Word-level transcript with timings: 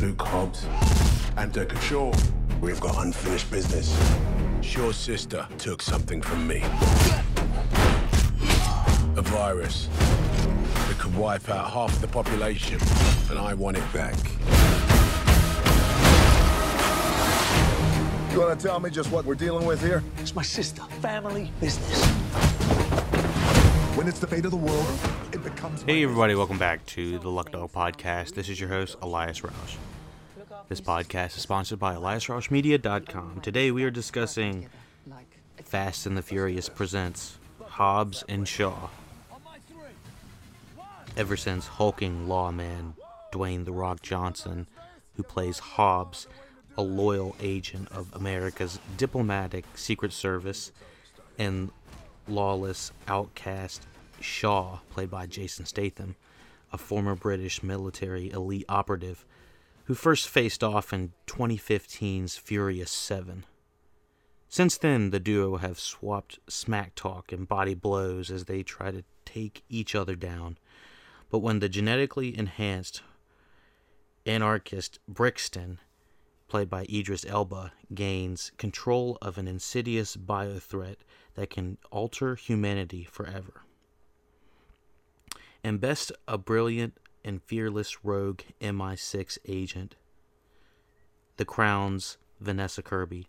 Luke 0.00 0.22
Hobbs, 0.22 0.64
and 1.36 1.52
Deckard 1.52 1.78
Shaw. 1.82 2.10
We've 2.62 2.80
got 2.80 3.04
unfinished 3.04 3.50
business. 3.50 3.94
Shaw's 4.62 4.96
sister 4.96 5.46
took 5.58 5.82
something 5.82 6.22
from 6.22 6.48
me. 6.48 6.62
A 9.16 9.22
virus 9.22 9.88
that 10.88 10.96
could 10.98 11.14
wipe 11.14 11.50
out 11.50 11.70
half 11.70 12.00
the 12.00 12.08
population, 12.08 12.78
and 13.28 13.38
I 13.38 13.52
want 13.52 13.76
it 13.76 13.92
back. 13.92 14.16
You 18.32 18.40
want 18.40 18.58
to 18.58 18.66
tell 18.66 18.80
me 18.80 18.88
just 18.88 19.10
what 19.10 19.26
we're 19.26 19.34
dealing 19.34 19.66
with 19.66 19.82
here? 19.82 20.02
It's 20.16 20.34
my 20.34 20.42
sister. 20.42 20.80
Family 21.02 21.52
business. 21.60 22.06
When 23.96 24.08
it's 24.08 24.18
the 24.18 24.26
fate 24.26 24.46
of 24.46 24.50
the 24.50 24.56
world, 24.56 24.86
it 25.32 25.44
becomes. 25.44 25.82
Hey 25.82 26.02
everybody, 26.04 26.34
welcome 26.34 26.56
back 26.56 26.86
to 26.86 27.18
the 27.18 27.28
Luck 27.28 27.52
Dog 27.52 27.70
Podcast. 27.70 28.34
This 28.34 28.48
is 28.48 28.58
your 28.58 28.70
host, 28.70 28.96
Elias 29.02 29.40
Roush. 29.40 29.76
This 30.70 30.80
podcast 30.80 31.36
is 31.36 31.42
sponsored 31.42 31.80
by 31.80 31.96
EliasRoushMedia.com. 31.96 33.40
Today 33.40 33.72
we 33.72 33.82
are 33.82 33.90
discussing 33.90 34.68
Fast 35.64 36.06
and 36.06 36.16
the 36.16 36.22
Furious 36.22 36.68
presents 36.68 37.38
Hobbs 37.60 38.22
and 38.28 38.46
Shaw. 38.46 38.88
Ever 41.16 41.36
since 41.36 41.66
hulking 41.66 42.28
lawman 42.28 42.94
Dwayne 43.32 43.64
The 43.64 43.72
Rock 43.72 44.00
Johnson, 44.02 44.68
who 45.16 45.24
plays 45.24 45.58
Hobbs, 45.58 46.28
a 46.78 46.82
loyal 46.82 47.34
agent 47.40 47.90
of 47.90 48.14
America's 48.14 48.78
diplomatic 48.96 49.64
secret 49.74 50.12
service, 50.12 50.70
and 51.36 51.72
lawless 52.28 52.92
outcast 53.08 53.88
Shaw, 54.20 54.78
played 54.90 55.10
by 55.10 55.26
Jason 55.26 55.66
Statham, 55.66 56.14
a 56.72 56.78
former 56.78 57.16
British 57.16 57.60
military 57.60 58.30
elite 58.30 58.66
operative 58.68 59.24
who 59.90 59.94
first 59.94 60.28
faced 60.28 60.62
off 60.62 60.92
in 60.92 61.12
2015's 61.26 62.36
Furious 62.36 62.92
7. 62.92 63.44
Since 64.48 64.78
then, 64.78 65.10
the 65.10 65.18
duo 65.18 65.56
have 65.56 65.80
swapped 65.80 66.38
smack 66.48 66.94
talk 66.94 67.32
and 67.32 67.48
body 67.48 67.74
blows 67.74 68.30
as 68.30 68.44
they 68.44 68.62
try 68.62 68.92
to 68.92 69.02
take 69.24 69.64
each 69.68 69.96
other 69.96 70.14
down. 70.14 70.58
But 71.28 71.40
when 71.40 71.58
the 71.58 71.68
genetically 71.68 72.38
enhanced 72.38 73.02
anarchist 74.24 75.00
Brixton, 75.08 75.80
played 76.46 76.70
by 76.70 76.86
Idris 76.88 77.26
Elba, 77.26 77.72
gains 77.92 78.52
control 78.58 79.18
of 79.20 79.38
an 79.38 79.48
insidious 79.48 80.16
biothreat 80.16 80.98
that 81.34 81.50
can 81.50 81.78
alter 81.90 82.36
humanity 82.36 83.08
forever. 83.10 83.62
And 85.64 85.80
best 85.80 86.12
a 86.28 86.38
brilliant 86.38 86.96
and 87.24 87.42
fearless 87.42 88.04
rogue 88.04 88.40
MI6 88.60 89.38
agent, 89.46 89.96
the 91.36 91.44
Crown's 91.44 92.18
Vanessa 92.40 92.82
Kirby, 92.82 93.26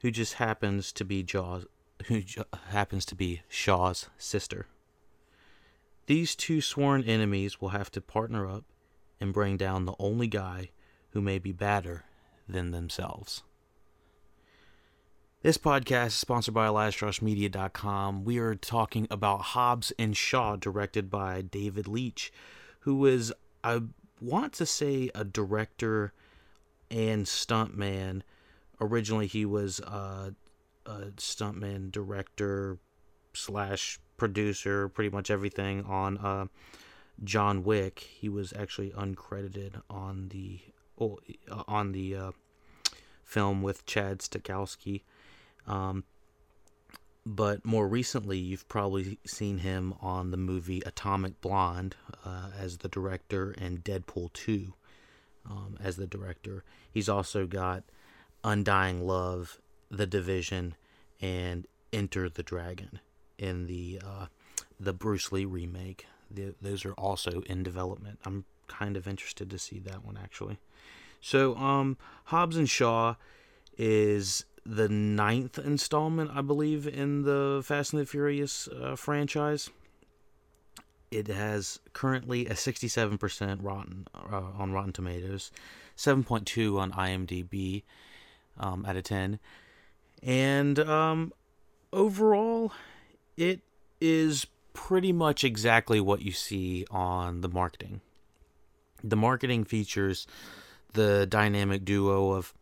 who 0.00 0.10
just 0.10 0.34
happens 0.34 0.92
to 0.92 1.04
be 1.04 1.22
Jaws, 1.22 1.66
who 2.06 2.22
j- 2.22 2.42
happens 2.70 3.04
to 3.06 3.14
be 3.14 3.42
Shaw's 3.48 4.08
sister. 4.16 4.66
These 6.06 6.34
two 6.34 6.60
sworn 6.60 7.04
enemies 7.04 7.60
will 7.60 7.70
have 7.70 7.90
to 7.92 8.00
partner 8.00 8.46
up 8.46 8.64
and 9.20 9.32
bring 9.32 9.56
down 9.56 9.84
the 9.84 9.96
only 9.98 10.26
guy 10.26 10.70
who 11.10 11.20
may 11.20 11.38
be 11.38 11.52
badder 11.52 12.04
than 12.48 12.70
themselves. 12.70 13.42
This 15.42 15.58
podcast 15.58 16.08
is 16.08 16.14
sponsored 16.14 16.54
by 16.54 16.66
EliasRoushMedia.com. 16.66 18.24
We 18.24 18.38
are 18.38 18.56
talking 18.56 19.06
about 19.08 19.40
Hobbs 19.40 19.92
and 19.98 20.16
Shaw, 20.16 20.56
directed 20.56 21.10
by 21.10 21.42
David 21.42 21.86
Leitch, 21.86 22.32
who 22.80 23.06
is, 23.06 23.32
I 23.62 23.82
want 24.20 24.52
to 24.54 24.66
say, 24.66 25.10
a 25.14 25.24
director 25.24 26.12
and 26.90 27.26
stuntman. 27.26 28.22
Originally, 28.80 29.26
he 29.26 29.44
was 29.44 29.80
uh, 29.80 30.30
a 30.86 31.00
stuntman, 31.16 31.90
director, 31.90 32.78
slash 33.34 34.00
producer, 34.16 34.88
pretty 34.88 35.10
much 35.10 35.30
everything 35.30 35.84
on 35.84 36.18
uh, 36.18 36.46
John 37.22 37.64
Wick. 37.64 38.00
He 38.00 38.28
was 38.28 38.52
actually 38.52 38.90
uncredited 38.90 39.80
on 39.88 40.28
the 40.28 40.60
oh, 41.00 41.18
on 41.66 41.92
the 41.92 42.16
uh, 42.16 42.32
film 43.22 43.62
with 43.62 43.86
Chad 43.86 44.18
Stahelski. 44.18 45.02
Um, 45.66 46.04
but 47.30 47.62
more 47.62 47.86
recently, 47.86 48.38
you've 48.38 48.66
probably 48.68 49.18
seen 49.26 49.58
him 49.58 49.92
on 50.00 50.30
the 50.30 50.38
movie 50.38 50.80
Atomic 50.86 51.42
Blonde 51.42 51.94
uh, 52.24 52.48
as 52.58 52.78
the 52.78 52.88
director 52.88 53.54
and 53.58 53.84
Deadpool 53.84 54.32
2 54.32 54.72
um, 55.44 55.76
as 55.78 55.96
the 55.96 56.06
director. 56.06 56.64
He's 56.90 57.06
also 57.06 57.46
got 57.46 57.84
Undying 58.44 59.06
Love, 59.06 59.60
The 59.90 60.06
Division, 60.06 60.74
and 61.20 61.66
Enter 61.92 62.30
the 62.30 62.42
Dragon 62.42 62.98
in 63.38 63.66
the 63.66 64.00
uh, 64.02 64.26
the 64.80 64.94
Bruce 64.94 65.30
Lee 65.30 65.44
remake. 65.44 66.06
The, 66.30 66.54
those 66.62 66.86
are 66.86 66.94
also 66.94 67.42
in 67.42 67.62
development. 67.62 68.20
I'm 68.24 68.46
kind 68.68 68.96
of 68.96 69.06
interested 69.06 69.50
to 69.50 69.58
see 69.58 69.80
that 69.80 70.02
one 70.02 70.16
actually. 70.16 70.58
So, 71.20 71.56
um, 71.56 71.98
Hobbs 72.24 72.56
and 72.56 72.70
Shaw 72.70 73.16
is 73.76 74.46
the 74.64 74.88
ninth 74.88 75.58
installment, 75.58 76.30
I 76.34 76.42
believe, 76.42 76.86
in 76.86 77.22
the 77.22 77.62
Fast 77.64 77.92
and 77.92 78.02
the 78.02 78.06
Furious 78.06 78.68
uh, 78.68 78.96
franchise. 78.96 79.70
It 81.10 81.28
has 81.28 81.80
currently 81.92 82.46
a 82.46 82.52
67% 82.52 83.58
rotten 83.62 84.06
uh, 84.14 84.42
on 84.58 84.72
Rotten 84.72 84.92
Tomatoes, 84.92 85.50
7.2 85.96 86.78
on 86.78 86.92
IMDb 86.92 87.82
um, 88.58 88.84
out 88.86 88.96
of 88.96 89.04
10, 89.04 89.38
and 90.22 90.78
um, 90.78 91.32
overall, 91.92 92.72
it 93.36 93.60
is 94.00 94.46
pretty 94.72 95.12
much 95.12 95.44
exactly 95.44 96.00
what 96.00 96.22
you 96.22 96.32
see 96.32 96.84
on 96.90 97.40
the 97.40 97.48
marketing. 97.48 98.00
The 99.02 99.16
marketing 99.16 99.64
features 99.64 100.26
the 100.92 101.26
dynamic 101.26 101.84
duo 101.84 102.32
of 102.32 102.54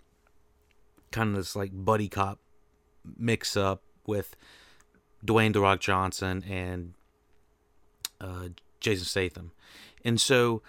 kind 1.17 1.31
of 1.31 1.37
this 1.37 1.57
like 1.57 1.71
buddy 1.73 2.09
cop 2.09 2.39
mix 3.17 3.57
up 3.57 3.83
with 4.07 4.37
Dwayne 5.25 5.55
The 5.55 5.61
Rock 5.61 5.81
Johnson 5.81 6.45
and 6.49 6.93
uh, 8.21 8.49
Jason 8.81 9.07
Statham. 9.07 9.53
And 10.05 10.21
so 10.21 10.63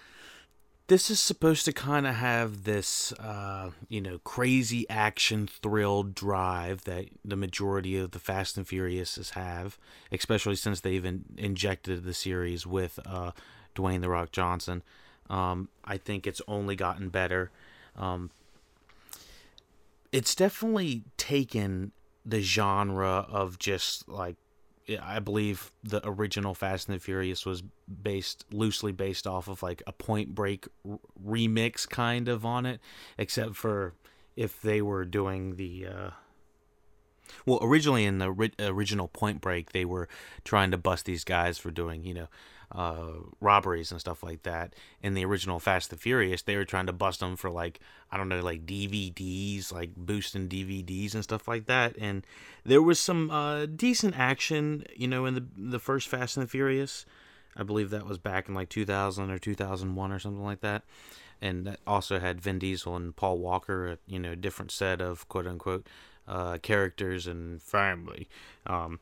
this 0.87 1.09
is 1.09 1.19
supposed 1.19 1.65
to 1.65 1.73
kind 1.73 2.07
of 2.07 2.15
have 2.15 2.63
this, 2.63 3.11
uh, 3.13 3.71
you 3.89 3.99
know, 3.99 4.19
crazy 4.19 4.89
action 4.89 5.47
thrill 5.47 6.03
drive 6.03 6.85
that 6.85 7.07
the 7.25 7.35
majority 7.35 7.97
of 7.97 8.11
the 8.11 8.19
Fast 8.19 8.55
and 8.55 8.65
Furious 8.65 9.31
have, 9.31 9.77
especially 10.13 10.55
since 10.55 10.79
they've 10.79 11.03
in- 11.03 11.25
injected 11.35 12.05
the 12.05 12.13
series 12.13 12.65
with 12.65 12.99
uh, 13.05 13.31
Dwayne 13.75 13.99
The 13.99 14.09
Rock 14.09 14.31
Johnson. 14.31 14.81
Um, 15.29 15.67
I 15.83 15.97
think 15.97 16.25
it's 16.25 16.41
only 16.47 16.77
gotten 16.77 17.09
better. 17.09 17.51
Um, 17.97 18.31
it's 20.11 20.35
definitely 20.35 21.03
taken 21.17 21.91
the 22.25 22.41
genre 22.41 23.25
of 23.29 23.57
just 23.59 24.07
like 24.09 24.35
I 25.01 25.19
believe 25.19 25.71
the 25.83 26.01
original 26.07 26.53
Fast 26.53 26.87
and 26.87 26.95
the 26.95 26.99
Furious 26.99 27.45
was 27.45 27.61
based 28.01 28.45
loosely 28.51 28.93
based 28.93 29.27
off 29.27 29.47
of 29.49 29.61
like 29.61 29.83
a 29.85 29.91
Point 29.91 30.33
Break 30.33 30.67
r- 30.89 30.99
remix 31.25 31.87
kind 31.87 32.29
of 32.29 32.45
on 32.45 32.65
it, 32.65 32.79
except 33.17 33.55
for 33.55 33.95
if 34.37 34.61
they 34.61 34.81
were 34.81 35.03
doing 35.03 35.57
the 35.57 35.87
uh, 35.87 36.09
well 37.45 37.59
originally 37.61 38.05
in 38.05 38.19
the 38.19 38.31
ri- 38.31 38.53
original 38.59 39.09
Point 39.09 39.41
Break 39.41 39.73
they 39.73 39.83
were 39.83 40.07
trying 40.45 40.71
to 40.71 40.77
bust 40.77 41.05
these 41.05 41.25
guys 41.25 41.57
for 41.57 41.71
doing 41.71 42.05
you 42.05 42.13
know 42.13 42.27
uh, 42.71 43.11
robberies 43.39 43.91
and 43.91 43.99
stuff 43.99 44.23
like 44.23 44.43
that. 44.43 44.73
In 45.01 45.13
the 45.13 45.25
original 45.25 45.59
Fast 45.59 45.91
and 45.91 45.99
Furious, 45.99 46.41
they 46.41 46.55
were 46.55 46.65
trying 46.65 46.87
to 46.87 46.93
bust 46.93 47.19
them 47.19 47.35
for 47.35 47.49
like 47.49 47.79
I 48.11 48.17
don't 48.17 48.29
know, 48.29 48.41
like 48.41 48.65
DVDs, 48.65 49.71
like 49.71 49.95
boosting 49.95 50.47
DVDs 50.47 51.13
and 51.13 51.23
stuff 51.23 51.47
like 51.47 51.65
that. 51.65 51.95
And 51.99 52.25
there 52.63 52.81
was 52.81 52.99
some 52.99 53.29
uh, 53.29 53.65
decent 53.65 54.17
action, 54.17 54.85
you 54.95 55.07
know, 55.07 55.25
in 55.25 55.33
the 55.35 55.45
the 55.55 55.79
first 55.79 56.07
Fast 56.07 56.37
and 56.37 56.45
the 56.45 56.49
Furious. 56.49 57.05
I 57.55 57.63
believe 57.63 57.89
that 57.89 58.05
was 58.05 58.19
back 58.19 58.47
in 58.47 58.53
like 58.53 58.69
2000 58.69 59.31
or 59.31 59.39
2001 59.39 60.11
or 60.11 60.19
something 60.19 60.43
like 60.43 60.61
that. 60.61 60.83
And 61.41 61.65
that 61.65 61.79
also 61.87 62.19
had 62.19 62.39
Vin 62.39 62.59
Diesel 62.59 62.95
and 62.95 63.15
Paul 63.15 63.39
Walker, 63.39 63.97
you 64.07 64.19
know, 64.19 64.35
different 64.35 64.71
set 64.71 65.01
of 65.01 65.27
quote 65.27 65.47
unquote 65.47 65.87
uh, 66.27 66.57
characters 66.59 67.25
and 67.25 67.61
family. 67.61 68.27
Um, 68.65 68.99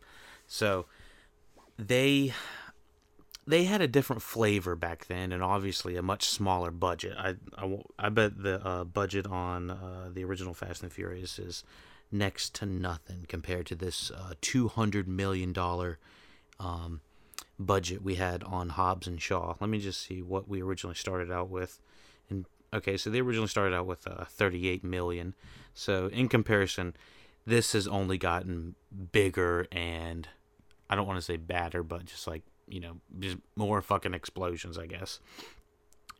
so 0.48 0.86
they 1.78 2.34
they 3.48 3.66
had 3.66 3.82
a 3.82 3.88
different 3.88 4.22
flavor 4.22 4.76
back 4.76 5.06
then, 5.08 5.32
and 5.32 5.44
obviously 5.44 5.96
a 5.96 6.02
much 6.02 6.26
smaller 6.26 6.72
budget. 6.72 7.16
I 7.18 7.36
I, 7.58 7.80
I 7.98 8.10
bet 8.10 8.42
the 8.42 8.66
uh, 8.66 8.84
budget 8.84 9.28
on 9.28 9.72
uh, 9.72 10.10
the 10.14 10.24
original 10.24 10.54
Fast 10.54 10.84
and 10.84 10.92
Furious 10.92 11.40
is 11.40 11.64
next 12.12 12.54
to 12.56 12.66
nothing 12.66 13.26
compared 13.28 13.66
to 13.68 13.76
this 13.76 14.12
uh, 14.12 14.34
two 14.42 14.68
hundred 14.68 15.08
million 15.08 15.54
dollar 15.54 16.00
um, 16.60 17.02
budget 17.60 18.02
we 18.02 18.16
had 18.16 18.44
on 18.44 18.70
Hobbs 18.70 19.08
and 19.08 19.22
Shaw. 19.22 19.56
Let 19.60 19.70
me 19.70 19.80
just 19.80 20.02
see 20.02 20.22
what 20.22 20.48
we 20.48 20.62
originally 20.62 20.96
started 20.96 21.32
out 21.32 21.50
with. 21.50 21.80
In 22.30 22.46
Okay, 22.74 22.98
so 22.98 23.10
they 23.10 23.22
originally 23.22 23.48
started 23.48 23.74
out 23.74 23.86
with 23.86 24.06
uh, 24.06 24.26
38 24.26 24.84
million. 24.84 25.34
So 25.74 26.08
in 26.08 26.28
comparison, 26.28 26.94
this 27.46 27.72
has 27.72 27.88
only 27.88 28.18
gotten 28.18 28.76
bigger 29.12 29.66
and 29.72 30.28
I 30.90 30.96
don't 30.96 31.08
want 31.08 31.18
to 31.18 31.26
say 31.26 31.38
badder, 31.38 31.84
but 31.84 32.06
just 32.06 32.28
like 32.28 32.44
you 32.68 32.80
know, 32.80 32.98
just 33.20 33.38
more 33.56 33.82
fucking 33.82 34.14
explosions, 34.14 34.78
I 34.78 34.86
guess. 34.88 35.20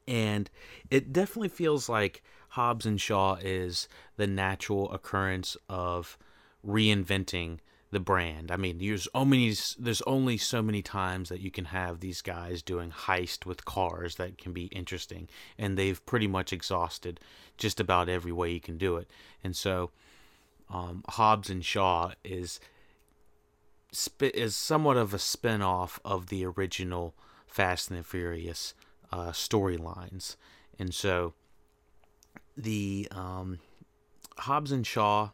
And 0.08 0.50
it 0.92 1.12
definitely 1.12 1.50
feels 1.50 1.90
like 1.90 2.24
Hobbs 2.50 2.86
and 2.86 3.02
Shaw 3.02 3.36
is 3.42 3.88
the 4.18 4.28
natural 4.28 4.92
occurrence 4.92 5.58
of 5.68 6.18
reinventing 6.66 7.60
the 7.92 8.00
brand. 8.00 8.52
I 8.52 8.58
mean, 8.58 8.78
there's 8.78 9.08
only 9.16 9.56
there's 9.80 10.02
only 10.04 10.38
so 10.38 10.62
many 10.62 10.82
times 10.82 11.30
that 11.30 11.40
you 11.40 11.50
can 11.50 11.66
have 11.66 12.00
these 12.00 12.22
guys 12.22 12.62
doing 12.62 12.92
heist 12.92 13.46
with 13.46 13.66
cars 13.66 14.16
that 14.16 14.38
can 14.38 14.54
be 14.54 14.66
interesting, 14.66 15.30
and 15.58 15.78
they've 15.78 16.06
pretty 16.06 16.28
much 16.28 16.52
exhausted 16.52 17.20
just 17.58 17.80
about 17.80 18.10
every 18.10 18.32
way 18.32 18.52
you 18.52 18.60
can 18.60 18.78
do 18.78 18.98
it. 18.98 19.10
And 19.44 19.56
so, 19.56 19.92
um, 20.70 21.04
Hobbs 21.08 21.50
and 21.50 21.64
Shaw 21.64 22.12
is 22.24 22.60
is 24.20 24.56
somewhat 24.56 24.98
of 24.98 25.14
a 25.14 25.20
spin-off 25.20 26.00
of 26.04 26.28
the 26.28 26.46
original 26.46 27.14
Fast 27.48 27.90
and 27.90 28.00
the 28.00 28.04
Furious 28.04 28.74
uh, 29.12 29.32
storylines, 29.32 30.36
and 30.78 30.94
so 30.94 31.34
the 32.58 33.08
um, 33.12 33.60
Hobbs 34.40 34.72
and 34.72 34.86
Shaw 34.86 35.30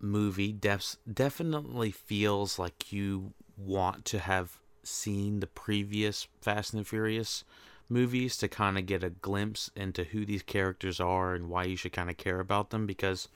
movie 0.00 0.52
def- 0.52 0.96
definitely 1.12 1.90
feels 1.90 2.58
like 2.58 2.92
you 2.92 3.32
want 3.56 4.04
to 4.06 4.18
have 4.18 4.58
seen 4.82 5.40
the 5.40 5.46
previous 5.46 6.26
Fast 6.40 6.72
and 6.72 6.80
the 6.80 6.88
Furious 6.88 7.44
movies 7.88 8.36
to 8.38 8.48
kind 8.48 8.78
of 8.78 8.86
get 8.86 9.04
a 9.04 9.10
glimpse 9.10 9.70
into 9.76 10.04
who 10.04 10.24
these 10.24 10.42
characters 10.42 10.98
are 10.98 11.34
and 11.34 11.48
why 11.48 11.64
you 11.64 11.76
should 11.76 11.92
kind 11.92 12.10
of 12.10 12.16
care 12.16 12.40
about 12.40 12.70
them 12.70 12.86
because 12.86 13.28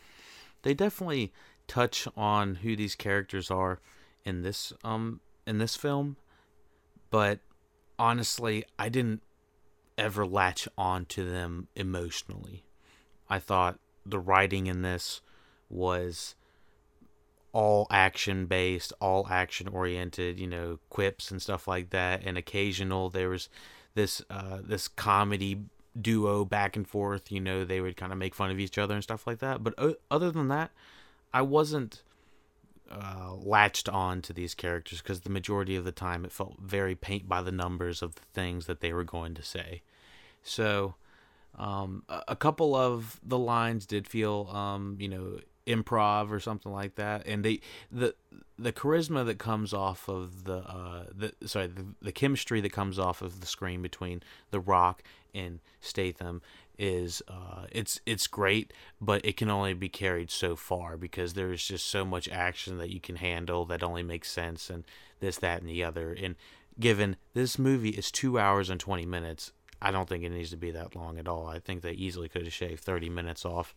they 0.62 0.74
definitely 0.74 1.32
touch 1.68 2.08
on 2.16 2.56
who 2.56 2.74
these 2.74 2.94
characters 2.94 3.50
are 3.50 3.78
in 4.26 4.42
this 4.42 4.72
um 4.84 5.20
in 5.46 5.56
this 5.56 5.76
film 5.76 6.16
but 7.08 7.38
honestly 7.98 8.64
I 8.78 8.90
didn't 8.90 9.22
ever 9.96 10.26
latch 10.26 10.68
on 10.76 11.06
to 11.06 11.24
them 11.24 11.68
emotionally 11.74 12.64
I 13.30 13.38
thought 13.38 13.78
the 14.04 14.18
writing 14.18 14.66
in 14.66 14.82
this 14.82 15.20
was 15.68 16.34
all 17.56 17.86
action 17.90 18.44
based, 18.44 18.92
all 19.00 19.26
action 19.30 19.66
oriented, 19.68 20.38
you 20.38 20.46
know, 20.46 20.78
quips 20.90 21.30
and 21.30 21.40
stuff 21.40 21.66
like 21.66 21.88
that. 21.88 22.22
And 22.22 22.36
occasional 22.36 23.08
there 23.08 23.30
was 23.30 23.48
this 23.94 24.20
uh, 24.28 24.58
this 24.62 24.88
comedy 24.88 25.62
duo 25.98 26.44
back 26.44 26.76
and 26.76 26.86
forth. 26.86 27.32
You 27.32 27.40
know, 27.40 27.64
they 27.64 27.80
would 27.80 27.96
kind 27.96 28.12
of 28.12 28.18
make 28.18 28.34
fun 28.34 28.50
of 28.50 28.60
each 28.60 28.76
other 28.76 28.92
and 28.92 29.02
stuff 29.02 29.26
like 29.26 29.38
that. 29.38 29.64
But 29.64 29.72
uh, 29.78 29.94
other 30.10 30.30
than 30.30 30.48
that, 30.48 30.70
I 31.32 31.40
wasn't 31.40 32.02
uh, 32.90 33.34
latched 33.34 33.88
on 33.88 34.22
to 34.22 34.32
these 34.32 34.54
characters 34.54 35.02
because 35.02 35.20
the 35.20 35.30
majority 35.30 35.76
of 35.76 35.84
the 35.84 35.92
time 35.92 36.24
it 36.24 36.32
felt 36.32 36.56
very 36.60 36.94
paint 36.94 37.28
by 37.28 37.42
the 37.42 37.52
numbers 37.52 38.02
of 38.02 38.14
the 38.14 38.22
things 38.32 38.66
that 38.66 38.80
they 38.80 38.92
were 38.92 39.04
going 39.04 39.34
to 39.34 39.42
say. 39.42 39.82
So. 40.42 40.94
Um, 41.58 42.02
a 42.28 42.36
couple 42.36 42.74
of 42.74 43.18
the 43.24 43.38
lines 43.38 43.86
did 43.86 44.06
feel, 44.06 44.46
um, 44.52 44.98
you 45.00 45.08
know, 45.08 45.38
improv 45.66 46.30
or 46.30 46.38
something 46.38 46.70
like 46.70 46.94
that 46.94 47.26
and 47.26 47.44
they 47.44 47.60
the 47.90 48.14
the 48.56 48.72
charisma 48.72 49.26
that 49.26 49.38
comes 49.38 49.74
off 49.74 50.08
of 50.08 50.44
the 50.44 50.58
uh 50.58 51.04
the 51.12 51.32
sorry 51.46 51.66
the, 51.66 51.84
the 52.00 52.12
chemistry 52.12 52.60
that 52.60 52.72
comes 52.72 52.98
off 52.98 53.20
of 53.20 53.40
the 53.40 53.46
screen 53.46 53.82
between 53.82 54.22
the 54.52 54.60
rock 54.60 55.02
and 55.34 55.58
statham 55.80 56.40
is 56.78 57.22
uh 57.28 57.64
it's 57.70 58.00
it's 58.04 58.26
great 58.26 58.72
but 59.00 59.24
it 59.24 59.36
can 59.36 59.50
only 59.50 59.72
be 59.72 59.88
carried 59.88 60.30
so 60.30 60.54
far 60.54 60.96
because 60.96 61.34
there's 61.34 61.66
just 61.66 61.86
so 61.86 62.04
much 62.04 62.28
action 62.28 62.78
that 62.78 62.90
you 62.90 63.00
can 63.00 63.16
handle 63.16 63.64
that 63.64 63.82
only 63.82 64.02
makes 64.02 64.30
sense 64.30 64.68
and 64.68 64.84
this 65.20 65.38
that 65.38 65.60
and 65.60 65.68
the 65.68 65.82
other 65.82 66.12
and 66.12 66.36
given 66.78 67.16
this 67.32 67.58
movie 67.58 67.90
is 67.90 68.10
two 68.10 68.38
hours 68.38 68.68
and 68.68 68.78
20 68.78 69.06
minutes 69.06 69.52
i 69.80 69.90
don't 69.90 70.08
think 70.08 70.22
it 70.22 70.30
needs 70.30 70.50
to 70.50 70.56
be 70.56 70.70
that 70.70 70.94
long 70.94 71.18
at 71.18 71.28
all 71.28 71.46
i 71.46 71.58
think 71.58 71.80
they 71.80 71.92
easily 71.92 72.28
could 72.28 72.44
have 72.44 72.52
shaved 72.52 72.82
30 72.82 73.08
minutes 73.08 73.44
off 73.44 73.74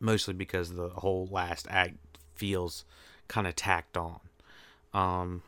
mostly 0.00 0.34
because 0.34 0.72
the 0.72 0.88
whole 0.88 1.28
last 1.30 1.66
act 1.70 1.96
feels 2.34 2.84
kind 3.28 3.46
of 3.46 3.54
tacked 3.56 3.96
on. 3.96 4.20
Um, 4.92 5.42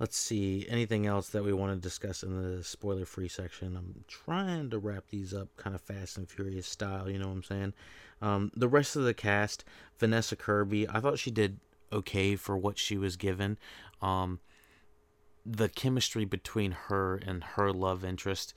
let's 0.00 0.16
see 0.16 0.66
anything 0.70 1.06
else 1.06 1.28
that 1.28 1.44
we 1.44 1.52
want 1.52 1.74
to 1.74 1.88
discuss 1.88 2.22
in 2.22 2.56
the 2.56 2.64
spoiler 2.64 3.04
free 3.04 3.28
section. 3.28 3.76
I'm 3.76 4.04
trying 4.08 4.70
to 4.70 4.78
wrap 4.78 5.04
these 5.10 5.34
up 5.34 5.48
kind 5.58 5.76
of 5.76 5.82
fast 5.82 6.16
and 6.16 6.28
furious 6.28 6.66
style, 6.66 7.08
you 7.08 7.18
know 7.18 7.28
what 7.28 7.34
I'm 7.34 7.42
saying? 7.42 7.74
Um, 8.22 8.50
the 8.56 8.68
rest 8.68 8.96
of 8.96 9.04
the 9.04 9.12
cast, 9.12 9.62
Vanessa 9.98 10.36
Kirby, 10.36 10.88
I 10.88 11.00
thought 11.00 11.18
she 11.18 11.30
did 11.30 11.60
okay 11.92 12.34
for 12.34 12.56
what 12.56 12.78
she 12.78 12.96
was 12.96 13.16
given. 13.16 13.58
Um, 14.00 14.40
the 15.44 15.68
chemistry 15.68 16.24
between 16.24 16.72
her 16.72 17.16
and 17.16 17.44
her 17.44 17.70
love 17.70 18.02
interest 18.02 18.54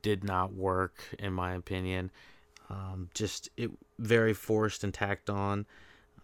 did 0.00 0.24
not 0.24 0.54
work, 0.54 1.14
in 1.18 1.34
my 1.34 1.52
opinion. 1.52 2.10
Um, 2.70 3.10
just 3.12 3.50
it 3.56 3.70
very 3.98 4.32
forced 4.32 4.82
and 4.82 4.94
tacked 4.94 5.28
on. 5.28 5.66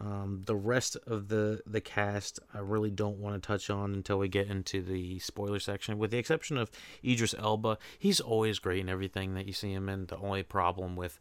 Um, 0.00 0.42
the 0.44 0.56
rest 0.56 0.96
of 1.06 1.28
the 1.28 1.62
the 1.66 1.80
cast 1.80 2.40
I 2.52 2.58
really 2.58 2.90
don't 2.90 3.18
want 3.18 3.40
to 3.40 3.46
touch 3.46 3.70
on 3.70 3.94
until 3.94 4.18
we 4.18 4.28
get 4.28 4.48
into 4.48 4.82
the 4.82 5.18
spoiler 5.20 5.60
section. 5.60 5.98
With 5.98 6.10
the 6.10 6.18
exception 6.18 6.56
of 6.56 6.70
Idris 7.04 7.34
Elba, 7.38 7.78
he's 7.98 8.20
always 8.20 8.58
great 8.58 8.80
in 8.80 8.88
everything 8.88 9.34
that 9.34 9.46
you 9.46 9.52
see 9.52 9.72
him 9.72 9.88
in. 9.88 10.06
The 10.06 10.18
only 10.18 10.42
problem 10.42 10.96
with 10.96 11.18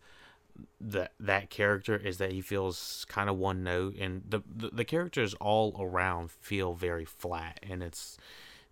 that 0.81 1.13
that 1.19 1.49
character 1.49 1.95
is 1.95 2.17
that 2.17 2.31
he 2.31 2.41
feels 2.41 3.05
kind 3.09 3.29
of 3.29 3.37
one 3.37 3.63
note, 3.63 3.95
and 3.97 4.23
the, 4.27 4.41
the 4.55 4.69
the 4.69 4.85
characters 4.85 5.33
all 5.35 5.75
around 5.79 6.31
feel 6.31 6.73
very 6.73 7.05
flat, 7.05 7.59
and 7.67 7.83
it's 7.83 8.17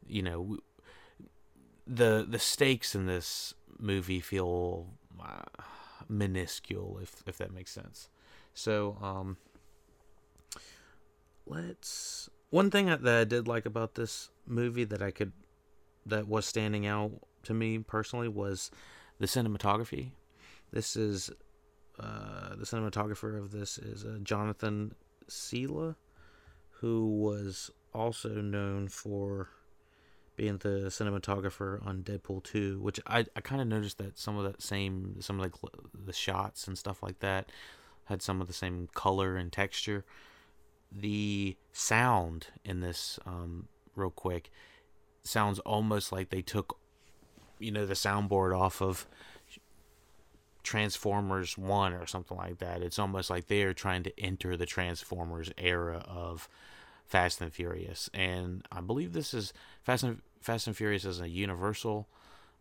you 0.08 0.24
know 0.24 0.58
the 1.86 2.26
the 2.28 2.40
stakes 2.40 2.96
in 2.96 3.06
this 3.06 3.54
movie 3.80 4.20
feel. 4.20 4.88
Uh, 5.20 5.44
minuscule, 6.12 7.00
if 7.02 7.24
if 7.26 7.38
that 7.38 7.54
makes 7.54 7.72
sense. 7.72 8.10
So, 8.54 8.98
um, 9.02 9.38
let's. 11.46 12.30
One 12.50 12.70
thing 12.70 12.88
that 12.88 13.06
I 13.08 13.24
did 13.24 13.48
like 13.48 13.66
about 13.66 13.96
this 13.96 14.30
movie 14.46 14.84
that 14.84 15.02
I 15.02 15.12
could, 15.12 15.32
that 16.06 16.28
was 16.28 16.46
standing 16.46 16.86
out 16.86 17.12
to 17.44 17.54
me 17.54 17.80
personally 17.80 18.28
was 18.28 18.72
the 19.20 19.28
cinematography. 19.28 20.12
This 20.74 20.96
is, 20.96 21.32
uh, 22.00 22.56
the 22.56 22.66
cinematographer 22.66 23.38
of 23.38 23.52
this 23.52 23.78
is 23.78 24.04
uh, 24.04 24.18
Jonathan 24.22 24.94
Sela, 25.30 25.96
who 26.82 27.08
was 27.08 27.72
also 27.94 28.30
known 28.30 28.88
for 28.88 29.50
being 30.36 30.58
the 30.58 30.88
cinematographer 30.88 31.86
on 31.86 32.04
Deadpool 32.04 32.44
2, 32.44 32.80
which 32.80 33.00
I, 33.06 33.26
I 33.36 33.42
kind 33.42 33.62
of 33.62 33.68
noticed 33.68 33.98
that 34.00 34.18
some 34.18 34.38
of 34.38 34.44
that 34.44 34.62
same, 34.62 35.18
some 35.20 35.40
of 35.40 35.52
the, 35.52 35.70
the 36.06 36.14
shots 36.14 36.68
and 36.68 36.78
stuff 36.78 37.04
like 37.04 37.20
that 37.20 37.52
had 38.06 38.22
some 38.22 38.42
of 38.42 38.48
the 38.48 38.54
same 38.54 38.90
color 38.94 39.36
and 39.36 39.52
texture. 39.52 40.04
The 40.92 41.56
sound 41.72 42.48
in 42.66 42.82
this, 42.82 43.20
um, 43.26 43.68
real 43.96 44.10
quick, 44.10 44.52
sounds 45.24 45.60
almost 45.60 46.12
like 46.12 46.30
they 46.30 46.42
took, 46.42 46.78
you 47.60 47.72
know, 47.72 47.86
the 47.86 47.94
soundboard 47.94 48.58
off 48.58 48.82
of 48.82 49.08
Transformers 50.64 51.58
1 51.58 51.94
or 51.94 52.06
something 52.06 52.38
like 52.38 52.60
that. 52.60 52.82
It's 52.82 53.00
almost 53.00 53.30
like 53.30 53.48
they 53.48 53.64
are 53.64 53.74
trying 53.74 54.04
to 54.04 54.20
enter 54.20 54.56
the 54.56 54.66
Transformers 54.66 55.52
era 55.58 56.04
of 56.08 56.48
Fast 57.06 57.42
and 57.42 57.54
Furious. 57.54 58.10
And 58.14 58.66
I 58.72 58.82
believe 58.82 59.14
this 59.14 59.34
is 59.34 59.54
Fast 59.84 60.04
and 60.04 60.22
Fast 60.40 60.68
and 60.68 60.76
Furious 60.76 61.06
is 61.06 61.22
a 61.22 61.30
Universal 61.30 62.08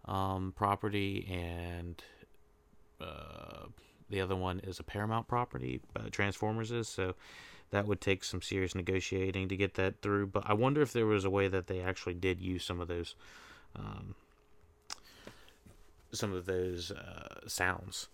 um, 0.06 0.52
property, 0.54 1.26
and 1.30 2.02
uh, 3.00 3.66
the 4.08 4.20
other 4.20 4.36
one 4.36 4.60
is 4.60 4.78
a 4.78 4.82
Paramount 4.82 5.28
property. 5.28 5.80
Uh, 5.96 6.08
Transformers 6.10 6.70
is 6.70 6.88
so 6.88 7.14
that 7.70 7.86
would 7.86 8.00
take 8.00 8.24
some 8.24 8.42
serious 8.42 8.74
negotiating 8.74 9.48
to 9.48 9.56
get 9.56 9.74
that 9.74 10.00
through. 10.02 10.28
But 10.28 10.44
I 10.46 10.54
wonder 10.54 10.82
if 10.82 10.92
there 10.92 11.06
was 11.06 11.24
a 11.24 11.30
way 11.30 11.48
that 11.48 11.66
they 11.66 11.80
actually 11.80 12.14
did 12.14 12.40
use 12.40 12.64
some 12.64 12.80
of 12.80 12.88
those, 12.88 13.14
um, 13.76 14.14
some 16.12 16.32
of 16.32 16.46
those 16.46 16.90
uh, 16.90 17.46
sounds 17.46 18.08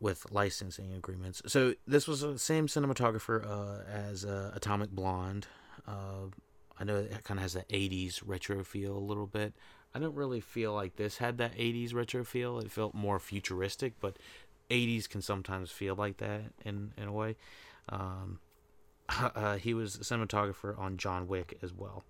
with 0.00 0.30
licensing 0.30 0.92
agreements. 0.92 1.40
So 1.46 1.74
this 1.86 2.06
was 2.06 2.20
the 2.20 2.38
same 2.38 2.66
cinematographer 2.66 3.46
uh, 3.46 3.82
as 3.90 4.24
uh, 4.24 4.52
Atomic 4.54 4.90
Blonde. 4.90 5.46
Uh, 5.88 6.26
I 6.78 6.84
know 6.84 6.96
it 6.96 7.24
kind 7.24 7.38
of 7.38 7.42
has 7.42 7.54
that 7.54 7.68
80s 7.68 8.20
retro 8.24 8.62
feel 8.64 8.96
a 8.96 8.98
little 8.98 9.26
bit. 9.26 9.54
I 9.94 10.00
don't 10.00 10.14
really 10.14 10.40
feel 10.40 10.74
like 10.74 10.96
this 10.96 11.18
had 11.18 11.38
that 11.38 11.54
80s 11.54 11.94
retro 11.94 12.24
feel. 12.24 12.58
It 12.58 12.70
felt 12.70 12.94
more 12.94 13.18
futuristic, 13.18 13.94
but 14.00 14.18
80s 14.68 15.08
can 15.08 15.22
sometimes 15.22 15.70
feel 15.70 15.94
like 15.94 16.18
that 16.18 16.42
in, 16.64 16.92
in 16.96 17.08
a 17.08 17.12
way. 17.12 17.36
Um, 17.88 18.38
uh, 19.08 19.56
he 19.56 19.74
was 19.74 19.96
a 19.96 20.00
cinematographer 20.00 20.78
on 20.78 20.96
John 20.96 21.26
Wick 21.28 21.58
as 21.62 21.72
well. 21.72 22.04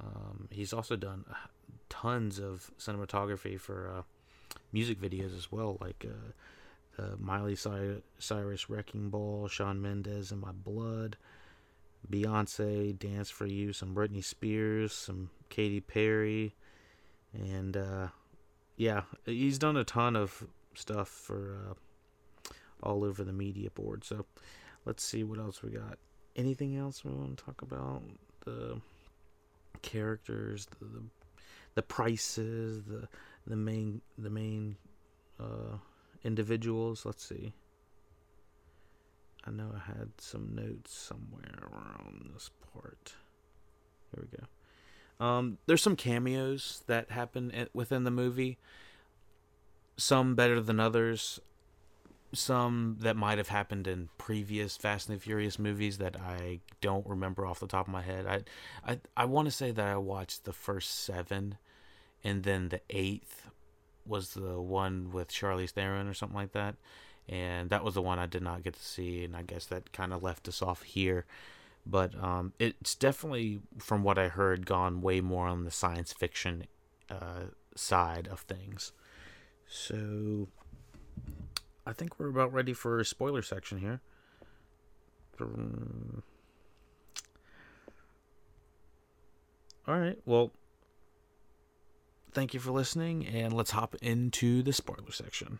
Um, 0.00 0.48
he's 0.50 0.72
also 0.72 0.96
done 0.96 1.24
tons 1.88 2.38
of 2.38 2.70
cinematography 2.78 3.60
for 3.60 3.92
uh, 3.98 4.02
music 4.72 5.00
videos 5.00 5.36
as 5.36 5.52
well, 5.52 5.76
like 5.80 6.06
uh, 6.06 7.02
uh, 7.02 7.16
Miley 7.18 7.56
Cyrus 7.56 8.70
Wrecking 8.70 9.10
Ball, 9.10 9.48
Shawn 9.48 9.82
Mendes 9.82 10.32
and 10.32 10.40
My 10.40 10.52
Blood, 10.52 11.16
Beyonce 12.10 12.98
Dance 12.98 13.30
for 13.30 13.46
You, 13.46 13.72
some 13.72 13.94
Britney 13.94 14.24
Spears, 14.24 14.92
some 14.92 15.30
Katy 15.50 15.80
Perry, 15.80 16.54
and 17.32 17.76
uh, 17.76 18.08
yeah, 18.76 19.02
he's 19.26 19.58
done 19.58 19.76
a 19.76 19.84
ton 19.84 20.16
of 20.16 20.46
stuff 20.74 21.08
for 21.08 21.58
uh, 21.68 22.52
all 22.82 23.04
over 23.04 23.22
the 23.22 23.32
media 23.32 23.70
board. 23.70 24.04
So 24.04 24.24
let's 24.84 25.02
see 25.02 25.24
what 25.24 25.38
else 25.38 25.62
we 25.62 25.70
got. 25.70 25.98
Anything 26.36 26.76
else 26.76 27.04
we 27.04 27.12
want 27.12 27.36
to 27.36 27.44
talk 27.44 27.62
about? 27.62 28.02
The 28.44 28.80
characters, 29.82 30.66
the, 30.78 30.86
the, 30.86 31.02
the 31.74 31.82
prices, 31.82 32.82
the 32.84 33.08
the 33.46 33.56
main 33.56 34.00
the 34.18 34.30
main 34.30 34.76
uh, 35.38 35.76
individuals. 36.24 37.04
Let's 37.04 37.24
see. 37.24 37.52
I 39.44 39.50
know 39.50 39.72
I 39.74 39.78
had 39.78 40.10
some 40.18 40.54
notes 40.54 40.92
somewhere 40.92 41.58
around 41.62 42.30
this 42.34 42.50
part. 42.72 43.14
Here 44.14 44.24
we 44.30 44.38
go. 44.38 45.24
Um, 45.24 45.58
there's 45.66 45.82
some 45.82 45.96
cameos 45.96 46.82
that 46.86 47.10
happen 47.10 47.68
within 47.72 48.04
the 48.04 48.10
movie. 48.10 48.58
Some 49.96 50.34
better 50.34 50.60
than 50.60 50.80
others 50.80 51.40
some 52.32 52.96
that 53.00 53.16
might 53.16 53.38
have 53.38 53.48
happened 53.48 53.86
in 53.86 54.08
previous 54.18 54.76
Fast 54.76 55.08
and 55.08 55.18
the 55.18 55.22
Furious 55.22 55.58
movies 55.58 55.98
that 55.98 56.16
I 56.16 56.60
don't 56.80 57.06
remember 57.06 57.46
off 57.46 57.60
the 57.60 57.66
top 57.66 57.86
of 57.86 57.92
my 57.92 58.02
head. 58.02 58.26
I 58.26 58.92
I 58.92 59.00
I 59.16 59.24
want 59.24 59.46
to 59.46 59.52
say 59.52 59.70
that 59.72 59.86
I 59.86 59.96
watched 59.96 60.44
the 60.44 60.52
first 60.52 61.04
7 61.04 61.56
and 62.22 62.42
then 62.42 62.68
the 62.68 62.80
8th 62.90 63.50
was 64.06 64.34
the 64.34 64.60
one 64.60 65.10
with 65.12 65.28
Charlize 65.28 65.70
Theron 65.70 66.06
or 66.08 66.14
something 66.14 66.36
like 66.36 66.52
that. 66.52 66.76
And 67.28 67.70
that 67.70 67.84
was 67.84 67.94
the 67.94 68.02
one 68.02 68.18
I 68.18 68.26
did 68.26 68.42
not 68.42 68.62
get 68.62 68.74
to 68.74 68.84
see 68.84 69.24
and 69.24 69.36
I 69.36 69.42
guess 69.42 69.66
that 69.66 69.92
kind 69.92 70.12
of 70.12 70.22
left 70.22 70.48
us 70.48 70.62
off 70.62 70.82
here. 70.82 71.26
But 71.86 72.14
um, 72.22 72.52
it's 72.58 72.94
definitely 72.94 73.60
from 73.78 74.02
what 74.02 74.18
I 74.18 74.28
heard 74.28 74.66
gone 74.66 75.00
way 75.00 75.20
more 75.20 75.46
on 75.46 75.64
the 75.64 75.70
science 75.70 76.12
fiction 76.12 76.64
uh, 77.08 77.46
side 77.74 78.28
of 78.30 78.40
things. 78.40 78.92
So 79.66 80.48
I 81.90 81.92
think 81.92 82.20
we're 82.20 82.28
about 82.28 82.52
ready 82.52 82.72
for 82.72 83.00
a 83.00 83.04
spoiler 83.04 83.42
section 83.42 83.78
here. 83.78 84.00
All 89.88 89.98
right. 89.98 90.16
Well, 90.24 90.52
thank 92.30 92.54
you 92.54 92.60
for 92.60 92.70
listening, 92.70 93.26
and 93.26 93.52
let's 93.52 93.72
hop 93.72 93.96
into 93.96 94.62
the 94.62 94.72
spoiler 94.72 95.10
section. 95.10 95.58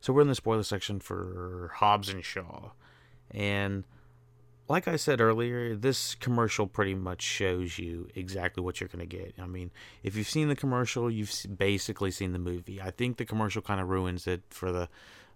So 0.00 0.12
we're 0.12 0.22
in 0.22 0.28
the 0.28 0.36
spoiler 0.36 0.62
section 0.62 1.00
for 1.00 1.72
Hobbs 1.74 2.10
and 2.10 2.24
Shaw, 2.24 2.70
and 3.32 3.82
like 4.68 4.86
I 4.86 4.94
said 4.96 5.20
earlier, 5.20 5.74
this 5.74 6.14
commercial 6.14 6.66
pretty 6.68 6.94
much 6.94 7.22
shows 7.22 7.78
you 7.78 8.08
exactly 8.14 8.62
what 8.62 8.80
you're 8.80 8.88
going 8.88 9.06
to 9.06 9.16
get. 9.16 9.34
I 9.40 9.46
mean, 9.46 9.72
if 10.02 10.14
you've 10.14 10.28
seen 10.28 10.48
the 10.48 10.56
commercial, 10.56 11.10
you've 11.10 11.34
basically 11.58 12.10
seen 12.10 12.32
the 12.32 12.38
movie. 12.38 12.80
I 12.80 12.90
think 12.90 13.16
the 13.16 13.24
commercial 13.24 13.62
kind 13.62 13.80
of 13.80 13.88
ruins 13.88 14.26
it 14.26 14.42
for 14.48 14.70
the 14.70 14.88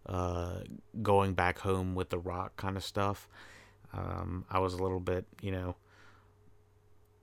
uh, 0.07 0.61
going 1.03 1.35
back 1.35 1.59
home 1.59 1.95
with 1.95 2.11
the 2.11 2.19
rock 2.19 2.57
kind 2.57 2.77
of 2.77 2.85
stuff. 2.85 3.29
Um, 3.93 4.45
I 4.51 4.59
was 4.59 4.75
a 4.75 4.83
little 4.83 5.01
bit, 5.01 5.27
you 5.41 5.51
know, 5.51 5.77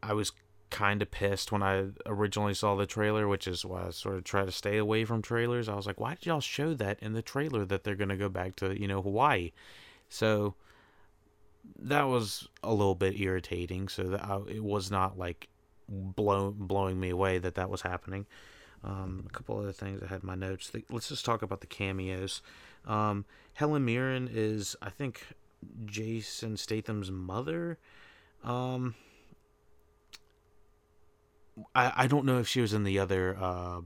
I 0.01 0.13
was 0.13 0.32
kind 0.70 1.01
of 1.01 1.10
pissed 1.10 1.51
when 1.51 1.63
I 1.63 1.86
originally 2.05 2.53
saw 2.53 2.75
the 2.75 2.86
trailer, 2.86 3.27
which 3.27 3.48
is 3.48 3.63
why 3.63 3.88
I 3.88 3.89
sort 3.91 4.15
of 4.15 4.24
try 4.24 4.46
to 4.46 4.51
stay 4.51 4.77
away 4.77 5.05
from 5.05 5.22
trailers. 5.22 5.70
I 5.70 5.75
was 5.75 5.88
like, 5.88 6.00
why 6.00 6.15
did 6.15 6.25
y'all 6.25 6.41
show 6.41 6.74
that 6.75 7.00
in 7.01 7.13
the 7.13 7.22
trailer 7.22 7.65
that 7.65 7.84
they're 7.84 7.96
going 7.96 8.10
to 8.10 8.17
go 8.17 8.29
back 8.29 8.55
to, 8.58 8.79
you 8.79 8.88
know, 8.88 9.01
Hawaii? 9.01 9.51
So 10.10 10.55
that 11.79 12.03
was 12.03 12.48
a 12.63 12.72
little 12.74 12.96
bit 12.96 13.20
irritating. 13.20 13.88
So 13.88 14.03
that 14.03 14.25
I, 14.25 14.39
it 14.50 14.63
was 14.63 14.91
not 14.91 15.17
like 15.17 15.48
blow, 15.88 16.51
blowing 16.51 17.00
me 17.00 17.10
away 17.10 17.38
that 17.38 17.55
that 17.55 17.70
was 17.70 17.82
happening. 17.82 18.25
Um, 18.86 19.25
a 19.27 19.34
couple 19.34 19.58
other 19.58 19.72
things 19.72 20.04
I 20.04 20.08
had 20.08 20.24
my 20.24 20.36
notes. 20.36 20.72
Let's 20.92 21.10
just 21.10 21.25
talk 21.25 21.42
about 21.42 21.62
the 21.62 21.68
cameos. 21.68 22.44
Um, 22.86 23.25
Helen 23.54 23.84
Mirren 23.84 24.30
is, 24.32 24.75
I 24.80 24.92
think, 24.92 25.24
Jason 25.86 26.56
Statham's 26.56 27.10
mother. 27.10 27.80
Um, 28.44 28.94
I 31.74 32.04
I 32.04 32.08
don't 32.08 32.25
know 32.25 32.38
if 32.38 32.48
she 32.48 32.62
was 32.62 32.74
in 32.74 32.84
the 32.84 33.00
other 33.00 33.36
uh, 33.42 33.82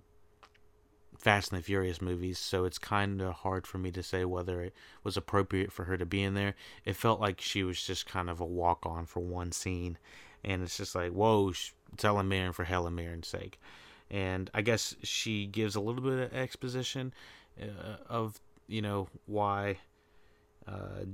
Fast 1.18 1.53
and 1.53 1.60
the 1.60 1.63
Furious 1.63 2.01
movies, 2.01 2.38
so 2.38 2.65
it's 2.65 2.77
kind 2.77 3.22
of 3.22 3.36
hard 3.36 3.65
for 3.65 3.77
me 3.77 3.91
to 3.91 4.03
say 4.03 4.25
whether 4.25 4.62
it 4.62 4.74
was 5.03 5.15
appropriate 5.15 5.72
for 5.72 5.86
her 5.86 5.98
to 5.98 6.06
be 6.06 6.24
in 6.24 6.34
there. 6.34 6.56
It 6.84 6.98
felt 6.98 7.22
like 7.22 7.39
she 7.39 7.63
was 7.63 7.82
just 7.82 8.06
kind 8.06 8.29
of 8.29 8.41
a 8.41 8.46
walk 8.46 8.86
on 8.86 9.06
for 9.06 9.22
one 9.22 9.53
scene, 9.53 9.98
and 10.44 10.62
it's 10.62 10.75
just 10.75 10.94
like, 10.94 11.12
whoa, 11.12 11.50
it's 11.50 11.74
Helen 12.01 12.27
Mirren 12.27 12.51
for 12.51 12.65
Helen 12.65 12.96
Mirren's 12.96 13.29
sake. 13.29 13.60
And 14.12 14.50
I 14.54 14.62
guess 14.62 14.96
she 15.04 15.46
gives 15.46 15.75
a 15.75 15.80
little 15.80 16.01
bit 16.01 16.20
of 16.20 16.34
exposition 16.34 17.13
uh, 17.62 17.98
of, 18.08 18.39
you 18.68 18.82
know, 18.82 19.08
why 19.25 19.78
uh, 20.68 21.06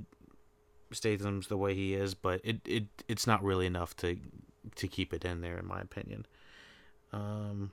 Statham's 0.92 1.48
the 1.48 1.56
way 1.56 1.74
he 1.74 1.94
is, 1.94 2.14
but 2.14 2.40
it, 2.44 2.60
it 2.64 2.84
it's 3.08 3.26
not 3.26 3.42
really 3.42 3.66
enough 3.66 3.96
to 3.96 4.16
to 4.76 4.88
keep 4.88 5.12
it 5.12 5.24
in 5.24 5.40
there, 5.40 5.58
in 5.58 5.66
my 5.66 5.80
opinion. 5.80 6.26
Um, 7.12 7.72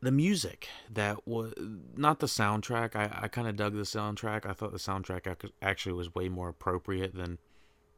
the 0.00 0.10
music 0.10 0.68
that 0.90 1.26
was 1.26 1.52
not 1.96 2.18
the 2.18 2.26
soundtrack. 2.26 2.96
I, 2.96 3.20
I 3.22 3.28
kind 3.28 3.46
of 3.48 3.56
dug 3.56 3.74
the 3.74 3.82
soundtrack. 3.82 4.46
I 4.46 4.52
thought 4.52 4.72
the 4.72 4.78
soundtrack 4.78 5.50
actually 5.62 5.92
was 5.92 6.14
way 6.14 6.28
more 6.28 6.48
appropriate 6.48 7.14
than 7.14 7.38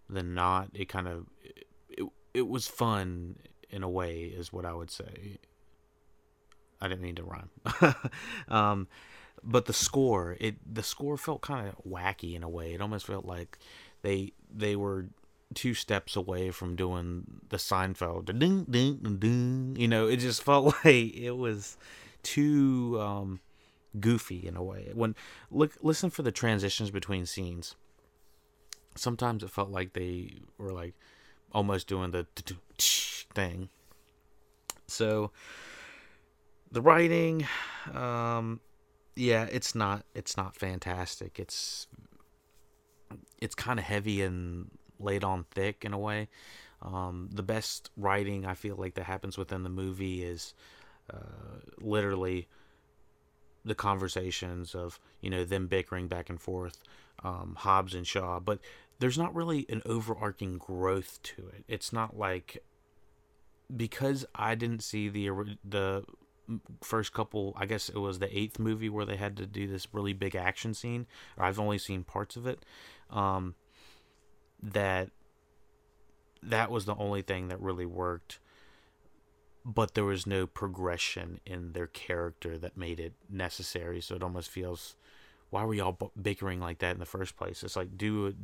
than 0.09 0.35
not. 0.35 0.71
It 0.75 0.89
kind 0.89 1.09
of 1.09 1.27
it, 1.43 1.67
it, 1.89 2.05
it 2.35 2.49
was 2.49 2.67
fun 2.67 3.37
in 3.75 3.83
a 3.83 3.89
way 3.89 4.23
is 4.23 4.53
what 4.53 4.65
I 4.65 4.73
would 4.73 4.91
say. 4.91 5.39
I 6.81 6.87
didn't 6.89 7.03
mean 7.03 7.17
to 7.17 7.25
rhyme. 7.25 7.51
um, 8.49 8.89
but 9.43 9.67
the 9.67 9.73
score, 9.73 10.37
it 10.41 10.57
the 10.73 10.83
score 10.83 11.17
felt 11.17 11.43
kind 11.43 11.69
of 11.69 11.75
wacky 11.85 12.35
in 12.35 12.43
a 12.43 12.49
way. 12.49 12.73
It 12.73 12.81
almost 12.81 13.07
felt 13.07 13.25
like 13.25 13.59
they 14.03 14.33
they 14.55 14.77
were 14.77 15.07
two 15.55 15.75
steps 15.75 16.15
away 16.15 16.51
from 16.51 16.77
doing 16.77 17.41
the 17.49 17.57
Seinfeld. 17.57 18.27
Ding, 18.39 18.65
ding, 18.65 19.17
ding, 19.19 19.77
you 19.79 19.89
know, 19.89 20.07
it 20.07 20.19
just 20.19 20.43
felt 20.43 20.67
like 20.85 21.15
it 21.17 21.37
was 21.37 21.77
too 22.23 22.99
um, 23.01 23.41
goofy 23.99 24.47
in 24.47 24.57
a 24.57 24.63
way. 24.63 24.91
When 24.95 25.17
look, 25.51 25.73
listen 25.83 26.11
for 26.11 26.23
the 26.23 26.33
transitions 26.33 26.91
between 26.91 27.27
scenes. 27.27 27.75
Sometimes 28.97 29.43
it 29.43 29.51
felt 29.51 29.71
like 29.71 29.95
they 29.95 30.35
were 30.59 30.73
like 30.73 30.95
almost 31.53 31.89
doing 31.89 32.13
the 32.13 32.27
thing. 33.35 33.69
So 34.87 35.31
the 36.71 36.83
writing, 36.83 37.47
um, 37.93 38.61
yeah, 39.17 39.47
it's 39.51 39.75
not 39.75 40.05
it's 40.15 40.37
not 40.37 40.57
fantastic. 40.57 41.39
It's 41.39 41.87
it's 43.41 43.55
kind 43.55 43.79
of 43.79 43.85
heavy 43.85 44.23
and 44.23 44.71
laid 44.99 45.25
on 45.25 45.45
thick 45.51 45.85
in 45.85 45.93
a 45.93 45.99
way. 45.99 46.29
Um, 46.83 47.31
the 47.33 47.43
best 47.43 47.91
writing 47.97 48.45
I 48.45 48.55
feel 48.55 48.77
like 48.77 48.95
that 48.95 49.05
happens 49.05 49.39
within 49.39 49.63
the 49.63 49.71
movie 49.71 50.23
is 50.23 50.53
uh, 51.13 51.61
literally 51.81 52.49
the 53.65 53.75
conversations 53.75 54.75
of 54.75 55.01
you 55.21 55.31
know 55.31 55.45
them 55.45 55.67
bickering 55.67 56.09
back 56.09 56.29
and 56.29 56.41
forth, 56.41 56.83
um, 57.23 57.57
Hobbs 57.59 57.95
and 57.95 58.07
Shaw, 58.07 58.41
but 58.41 58.59
there's 58.99 59.19
not 59.19 59.35
really 59.35 59.67
an 59.69 59.83
overarching 59.87 60.59
growth 60.59 61.21
to 61.23 61.49
it. 61.49 61.65
It's 61.69 61.93
not 61.93 62.17
like 62.17 62.63
because 63.75 64.25
I 64.35 64.55
didn't 64.55 64.83
see 64.83 65.09
the 65.09 65.57
the 65.65 66.05
first 66.83 67.15
couple 67.15 67.55
i 67.57 67.65
guess 67.65 67.89
it 67.89 67.97
was 67.97 68.19
the 68.19 68.39
eighth 68.39 68.59
movie 68.59 68.91
where 68.91 69.07
they 69.07 69.17
had 69.17 69.35
to 69.35 69.47
do 69.47 69.67
this 69.67 69.89
really 69.95 70.13
big 70.13 70.37
action 70.37 70.75
scene 70.75 71.07
i've 71.39 71.59
only 71.59 71.79
seen 71.79 72.05
parts 72.05 72.37
of 72.37 72.47
it 72.47 72.63
um, 73.09 73.55
that 74.63 75.09
that 76.43 76.71
was 76.71 76.85
the 76.85 76.95
only 76.97 77.23
thing 77.23 77.49
that 77.49 77.59
really 77.63 77.87
worked 77.87 78.41
but 79.65 79.95
there 79.95 80.05
was 80.05 80.27
no 80.27 80.47
progression 80.47 81.41
in 81.47 81.73
their 81.73 81.87
character 81.87 82.59
that 82.59 82.77
made 82.77 83.01
it 83.01 83.15
necessary 83.31 83.99
so 83.99 84.15
it 84.15 84.23
almost 84.23 84.51
feels 84.51 84.97
why 85.55 85.65
were 85.65 85.75
y'all 85.75 86.11
bickering 86.21 86.59
like 86.59 86.79
that 86.79 86.95
in 86.95 86.99
the 86.99 87.07
first 87.07 87.37
place? 87.37 87.63
It's 87.63 87.77
like 87.77 87.97
do 87.97 88.35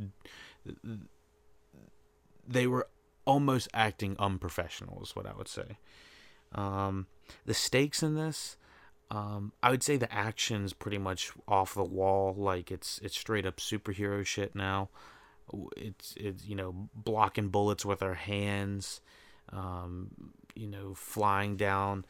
they 2.46 2.68
were 2.68 2.86
almost 3.30 3.68
acting 3.72 4.16
unprofessional 4.18 5.02
is 5.02 5.14
what 5.16 5.26
i 5.26 5.32
would 5.32 5.48
say 5.48 5.78
um, 6.52 7.06
the 7.46 7.54
stakes 7.54 8.02
in 8.02 8.14
this 8.16 8.56
um, 9.12 9.52
I 9.60 9.70
would 9.70 9.82
say 9.82 9.96
the 9.96 10.12
action's 10.12 10.72
pretty 10.72 10.98
much 10.98 11.32
off 11.48 11.74
the 11.74 11.82
wall. 11.82 12.32
Like 12.32 12.70
it's 12.70 13.00
it's 13.02 13.18
straight 13.18 13.44
up 13.44 13.56
superhero 13.56 14.24
shit 14.24 14.54
now 14.54 14.88
it's 15.76 16.14
it's 16.16 16.46
you 16.46 16.54
know 16.54 16.88
blocking 16.94 17.48
bullets 17.48 17.84
with 17.84 18.04
our 18.04 18.14
hands 18.14 19.00
um, 19.52 20.32
you 20.54 20.66
know, 20.66 20.94
flying 20.94 21.56
down, 21.56 22.04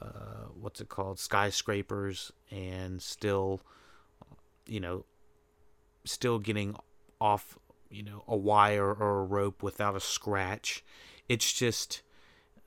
uh, 0.00 0.46
what's 0.58 0.80
it 0.80 0.88
called, 0.88 1.18
skyscrapers, 1.18 2.32
and 2.50 3.00
still, 3.02 3.60
you 4.66 4.80
know, 4.80 5.04
still 6.04 6.38
getting 6.38 6.76
off, 7.20 7.58
you 7.92 8.02
know, 8.02 8.24
a 8.26 8.36
wire 8.36 8.92
or 8.92 9.20
a 9.20 9.24
rope 9.24 9.62
without 9.62 9.94
a 9.96 10.00
scratch. 10.00 10.84
It's 11.28 11.52
just, 11.52 12.02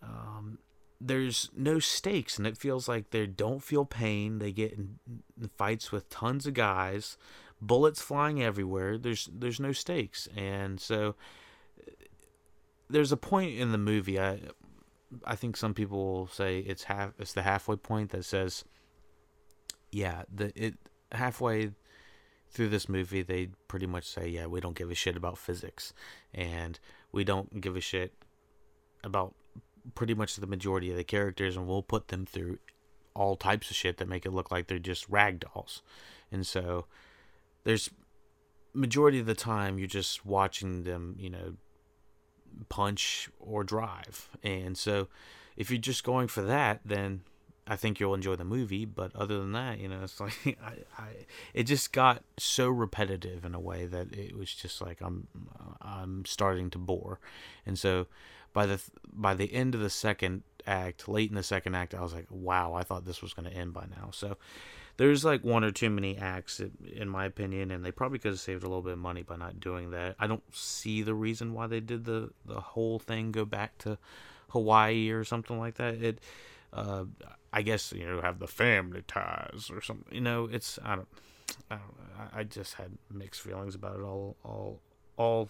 um, 0.02 0.60
there's 1.02 1.50
no 1.56 1.80
stakes, 1.80 2.38
and 2.38 2.48
it 2.48 2.58
feels 2.58 2.88
like 2.88 3.10
they 3.10 3.28
don't 3.28 3.62
feel 3.64 3.86
pain. 3.86 4.40
They 4.40 4.52
get 4.52 4.74
in, 4.74 5.00
fights 5.58 5.92
with 5.92 6.10
tons 6.10 6.46
of 6.46 6.54
guys, 6.54 7.18
bullets 7.62 8.02
flying 8.02 8.42
everywhere. 8.42 8.98
There's 8.98 9.30
there's 9.32 9.60
no 9.60 9.72
stakes, 9.72 10.28
and 10.36 10.80
so 10.80 11.16
there's 12.90 13.12
a 13.12 13.18
point 13.18 13.60
in 13.60 13.72
the 13.72 13.78
movie. 13.78 14.20
I 14.20 14.40
I 15.26 15.36
think 15.36 15.58
some 15.58 15.74
people 15.74 16.14
will 16.14 16.28
say 16.28 16.60
it's 16.60 16.84
half. 16.84 17.12
It's 17.20 17.34
the 17.34 17.44
halfway 17.44 17.76
point 17.76 18.12
that 18.12 18.26
says, 18.26 18.64
yeah, 19.92 20.24
the 20.34 20.52
it 20.56 20.76
halfway 21.12 21.72
through 22.56 22.70
this 22.70 22.90
movie 22.90 23.22
they 23.22 23.50
pretty 23.68 23.86
much 23.86 24.08
say, 24.08 24.28
yeah, 24.28 24.48
we 24.48 24.60
don't 24.60 24.76
give 24.76 24.90
a 24.90 24.96
shit 24.96 25.16
about 25.16 25.38
physics, 25.38 25.94
and 26.34 26.80
we 27.12 27.24
don't 27.24 27.62
give 27.62 27.76
a 27.76 27.82
shit 27.82 28.14
about 29.04 29.36
pretty 29.94 30.16
much 30.16 30.36
the 30.38 30.48
majority 30.48 30.90
of 30.90 30.98
the 30.98 31.04
characters, 31.04 31.56
and 31.56 31.68
we'll 31.68 31.84
put 31.84 32.08
them 32.08 32.26
through 32.26 32.58
all 33.14 33.36
types 33.36 33.70
of 33.70 33.76
shit 33.76 33.98
that 33.98 34.08
make 34.08 34.26
it 34.26 34.34
look 34.34 34.50
like 34.52 34.68
they're 34.68 34.80
just 34.80 35.08
rag 35.10 35.40
dolls, 35.40 35.84
and 36.32 36.48
so 36.48 36.86
there's 37.64 37.90
majority 38.74 39.20
of 39.20 39.26
the 39.26 39.36
time 39.36 39.80
you're 39.80 39.88
just 39.88 40.26
watching 40.26 40.84
them, 40.84 41.16
you 41.20 41.30
know, 41.30 41.56
punch 42.70 43.30
or 43.40 43.64
drive. 43.64 44.30
And 44.44 44.78
so 44.78 45.08
if 45.56 45.70
you're 45.70 45.80
just 45.80 46.04
going 46.04 46.28
for 46.28 46.42
that, 46.42 46.82
then 46.86 47.22
I 47.68 47.76
think 47.76 48.00
you'll 48.00 48.14
enjoy 48.14 48.36
the 48.36 48.46
movie. 48.46 48.86
But 48.86 49.16
other 49.16 49.40
than 49.40 49.52
that, 49.54 49.80
you 49.80 49.88
know, 49.88 50.04
it's 50.04 50.20
like 50.20 50.58
I, 50.64 51.02
I 51.02 51.10
it 51.54 51.64
just 51.64 51.92
got 51.92 52.24
so 52.38 52.70
repetitive 52.70 53.46
in 53.46 53.56
a 53.56 53.60
way 53.60 53.86
that 53.86 54.14
it 54.14 54.38
was 54.38 54.54
just 54.54 54.82
like 54.82 55.02
I'm 55.02 55.28
I'm 55.82 56.26
starting 56.26 56.70
to 56.72 56.78
bore. 56.78 57.20
And 57.66 57.78
so 57.78 58.08
by 58.54 58.66
the 58.66 58.82
by 59.12 59.34
the 59.34 59.54
end 59.54 59.76
of 59.76 59.82
the 59.82 59.90
second 59.90 60.44
act, 60.68 61.08
late 61.08 61.30
in 61.30 61.36
the 61.36 61.44
second 61.44 61.76
act, 61.76 61.94
I 61.94 62.02
was 62.02 62.14
like, 62.14 62.28
wow, 62.30 62.74
I 62.74 62.84
thought 62.84 63.06
this 63.06 63.22
was 63.22 63.34
going 63.34 63.50
to 63.50 63.56
end 63.56 63.74
by 63.74 63.86
now. 63.96 64.10
So 64.12 64.38
there's 64.98 65.26
like 65.26 65.44
one 65.44 65.64
or 65.64 65.72
too 65.72 65.90
many 65.90 66.18
acts 66.18 66.62
in 66.94 67.10
my 67.10 67.26
opinion 67.26 67.72
and 67.72 67.84
they 67.84 67.92
probably 67.92 68.20
could 68.20 68.32
have 68.32 68.40
saved 68.40 68.64
a 68.64 68.68
little 68.68 68.82
bit 68.82 68.94
of 68.94 69.00
money 69.00 69.24
by 69.24 69.36
not 69.36 69.60
doing 69.60 69.92
that 69.92 70.16
i 70.20 70.28
don't 70.28 70.44
see 70.56 71.02
the 71.02 71.14
reason 71.14 71.54
why 71.54 71.68
they 71.68 71.80
did 71.80 72.06
the 72.06 72.30
the 72.46 72.60
whole 72.60 73.00
thing 73.00 73.32
go 73.32 73.46
back 73.46 73.78
to 73.78 73.98
hawaii 74.50 75.10
or 75.10 75.24
something 75.24 75.60
like 75.60 75.76
that 75.76 75.96
it 75.96 76.20
uh 76.74 77.04
i 77.56 77.62
guess 77.62 77.92
you 77.92 78.06
know 78.06 78.22
have 78.22 78.38
the 78.40 78.48
family 78.48 79.02
ties 79.08 79.70
or 79.72 79.82
something 79.82 80.14
you 80.14 80.22
know 80.22 80.48
it's 80.52 80.78
i 80.84 80.96
don't 80.96 81.08
i 81.72 81.76
don't 81.76 81.98
know. 81.98 82.28
i 82.34 82.44
just 82.44 82.76
had 82.76 82.92
mixed 83.12 83.42
feelings 83.42 83.74
about 83.74 84.00
it 84.00 84.04
all 84.04 84.36
all 84.44 84.80
all 85.18 85.50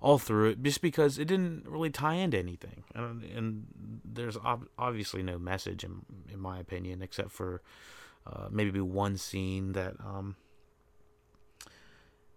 all 0.00 0.18
through 0.18 0.50
it 0.50 0.62
just 0.62 0.80
because 0.80 1.18
it 1.18 1.26
didn't 1.26 1.68
really 1.68 1.90
tie 1.90 2.14
into 2.14 2.38
anything. 2.38 2.84
And, 2.94 3.22
and 3.24 3.66
there's 4.04 4.36
ob- 4.38 4.68
obviously 4.78 5.22
no 5.22 5.38
message 5.38 5.84
in 5.84 6.02
in 6.32 6.40
my 6.40 6.58
opinion 6.58 7.02
except 7.02 7.30
for 7.30 7.60
uh, 8.26 8.48
maybe 8.50 8.80
one 8.80 9.16
scene 9.16 9.72
that 9.72 9.94
um 10.00 10.36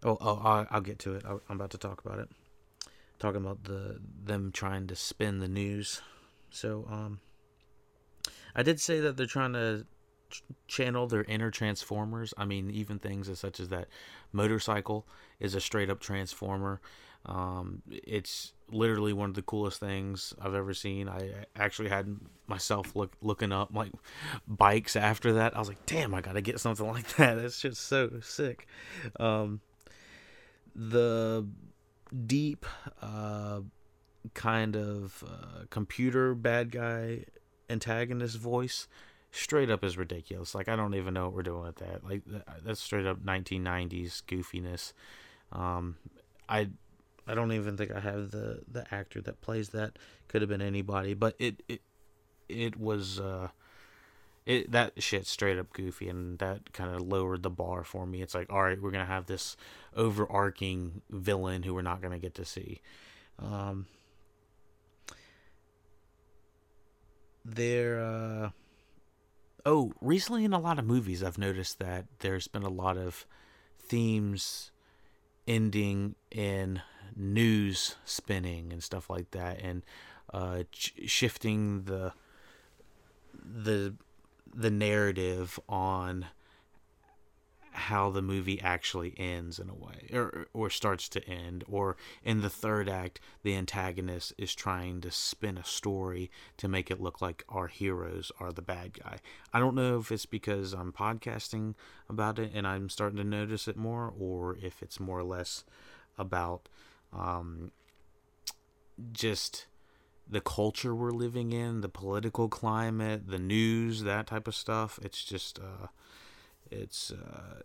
oh, 0.04 0.18
oh 0.20 0.66
I'll, 0.70 0.82
get 0.82 1.00
to 1.00 1.16
it. 1.16 1.24
I 1.26 1.32
am 1.32 1.40
about 1.50 1.72
to 1.72 1.78
talk 1.78 2.04
about 2.04 2.20
it. 2.20 2.30
Talking 3.20 3.42
about 3.42 3.64
the 3.64 4.00
them 4.24 4.52
trying 4.52 4.88
to 4.88 4.96
spin 4.96 5.40
the 5.40 5.48
news. 5.48 6.02
So 6.50 6.86
um 6.90 7.22
i 8.56 8.64
did 8.64 8.80
say 8.80 9.00
that 9.00 9.18
they're 9.18 9.26
trying 9.26 9.54
to 9.54 9.86
ch- 10.30 10.44
channel 10.68 11.08
their 11.08 11.24
inner 11.24 11.52
transformers 11.52 12.34
i 12.38 12.46
mean 12.46 12.70
even 12.70 13.00
things 13.00 13.30
as 13.30 13.40
such 13.40 13.60
as 13.60 13.70
that 13.70 13.88
motorcycle 14.32 15.08
is 15.40 15.56
a 15.56 15.62
straight 15.62 15.90
up 15.90 16.00
transformer 16.00 16.80
um, 17.26 17.82
it's 17.88 18.54
literally 18.70 19.14
one 19.14 19.30
of 19.30 19.36
the 19.36 19.42
coolest 19.42 19.80
things 19.80 20.34
I've 20.42 20.56
ever 20.56 20.74
seen. 20.74 21.08
I 21.08 21.46
actually 21.56 21.90
had 21.90 22.18
myself 22.48 22.96
look 22.96 23.14
looking 23.22 23.52
up 23.52 23.70
like 23.74 23.94
bikes 24.48 24.96
after 24.96 25.34
that. 25.34 25.56
I 25.56 25.60
was 25.60 25.70
like, 25.70 25.86
damn, 25.86 26.14
I 26.14 26.22
gotta 26.22 26.42
get 26.42 26.60
something 26.60 26.86
like 26.92 27.08
that. 27.16 27.36
That's 27.36 27.62
just 27.62 27.82
so 27.82 28.20
sick. 28.22 28.68
Um, 29.20 29.62
the 30.76 31.48
deep 32.26 32.66
uh, 33.02 33.62
kind 34.34 34.76
of 34.76 35.24
uh, 35.26 35.66
computer 35.70 36.36
bad 36.36 36.72
guy 36.72 37.26
antagonist 37.70 38.38
voice 38.38 38.88
straight 39.32 39.70
up 39.70 39.84
is 39.84 39.98
ridiculous. 39.98 40.56
Like 40.56 40.70
I 40.70 40.76
don't 40.76 40.96
even 40.96 41.14
know 41.14 41.26
what 41.26 41.34
we're 41.34 41.44
doing 41.44 41.64
with 41.64 41.78
that. 41.78 42.04
Like 42.04 42.22
that's 42.64 42.80
straight 42.80 43.06
up 43.06 43.24
1990s 43.24 44.24
goofiness. 44.24 44.94
Um, 45.52 45.98
I 46.48 46.70
I 47.28 47.36
don't 47.36 47.52
even 47.52 47.78
think 47.78 47.92
I 47.92 48.00
have 48.00 48.32
the 48.32 48.62
the 48.72 48.86
actor 48.94 49.22
that 49.22 49.42
plays 49.42 49.70
that. 49.70 49.98
Could 50.28 50.42
have 50.42 50.50
been 50.50 50.62
anybody, 50.62 51.14
but 51.14 51.36
it 51.40 51.64
it 51.68 51.82
it 52.50 52.80
was 52.80 53.20
uh 53.20 53.50
it 54.46 54.72
that 54.72 55.02
shit 55.02 55.26
straight 55.26 55.58
up 55.58 55.72
goofy 55.74 56.10
and 56.10 56.38
that 56.40 56.74
kind 56.74 56.94
of 56.94 57.02
lowered 57.02 57.44
the 57.44 57.50
bar 57.50 57.84
for 57.84 58.06
me. 58.06 58.22
It's 58.22 58.36
like, 58.36 58.52
all 58.52 58.64
right, 58.64 58.82
we're 58.82 58.92
gonna 58.92 59.06
have 59.06 59.26
this 59.26 59.56
overarching 59.96 61.02
villain 61.10 61.64
who 61.64 61.74
we're 61.74 61.82
not 61.82 62.02
gonna 62.02 62.20
get 62.20 62.36
to 62.36 62.46
see. 62.46 62.82
Um, 63.40 63.88
there, 67.46 68.00
uh, 68.04 68.50
oh, 69.66 69.94
recently 70.02 70.46
in 70.46 70.54
a 70.54 70.60
lot 70.60 70.80
of 70.80 70.86
movies, 70.86 71.24
I've 71.24 71.38
noticed 71.38 71.80
that 71.80 72.06
there's 72.20 72.48
been 72.48 72.64
a 72.64 72.70
lot 72.70 72.98
of 72.98 73.26
themes 73.80 74.72
ending 75.48 76.16
in 76.32 76.82
news 77.16 77.96
spinning 78.06 78.72
and 78.72 78.82
stuff 78.82 79.10
like 79.10 79.32
that, 79.32 79.62
and 79.62 79.84
uh, 80.34 80.64
ch- 80.72 80.94
shifting 81.06 81.84
the 81.84 82.14
the 83.34 83.94
the 84.54 84.72
narrative 84.72 85.60
on 85.68 86.28
how 87.74 88.10
the 88.10 88.22
movie 88.22 88.62
actually 88.62 89.14
ends 89.18 89.58
in 89.58 89.70
a 89.70 89.74
way 89.74 90.08
or 90.14 90.46
or 90.54 90.70
starts 90.70 91.10
to 91.10 91.28
end 91.28 91.64
or 91.68 91.98
in 92.24 92.42
the 92.42 92.50
third 92.50 92.88
act 92.88 93.20
the 93.42 93.56
antagonist 93.56 94.32
is 94.38 94.54
trying 94.54 95.02
to 95.02 95.10
spin 95.10 95.58
a 95.58 95.64
story 95.64 96.30
to 96.56 96.68
make 96.68 96.92
it 96.92 97.02
look 97.02 97.22
like 97.22 97.44
our 97.50 97.68
heroes 97.68 98.32
are 98.40 98.52
the 98.52 98.62
bad 98.62 98.94
guy. 98.94 99.18
I 99.52 99.60
don't 99.60 99.76
know 99.76 99.98
if 99.98 100.12
it's 100.12 100.26
because 100.26 100.74
I'm 100.74 100.92
podcasting 100.92 101.74
about 102.10 102.40
it 102.40 102.52
and 102.54 102.68
I'm 102.68 102.90
starting 102.90 103.18
to 103.18 103.24
notice 103.24 103.68
it 103.68 103.76
more 103.76 104.14
or 104.18 104.58
if 104.62 104.82
it's 104.82 105.00
more 105.00 105.20
or 105.20 105.24
less 105.24 105.64
about 106.18 106.70
um, 107.12 107.72
just 109.12 109.66
the 110.30 110.42
culture 110.42 110.96
we're 110.96 111.12
living 111.12 111.52
in, 111.52 111.82
the 111.82 111.90
political 111.90 112.48
climate, 112.48 113.28
the 113.28 113.40
news, 113.40 114.04
that 114.04 114.28
type 114.28 114.48
of 114.48 114.56
stuff. 114.56 115.00
It's 115.02 115.24
just, 115.24 115.60
uh, 115.60 115.88
it's 116.72 117.12
uh, 117.12 117.62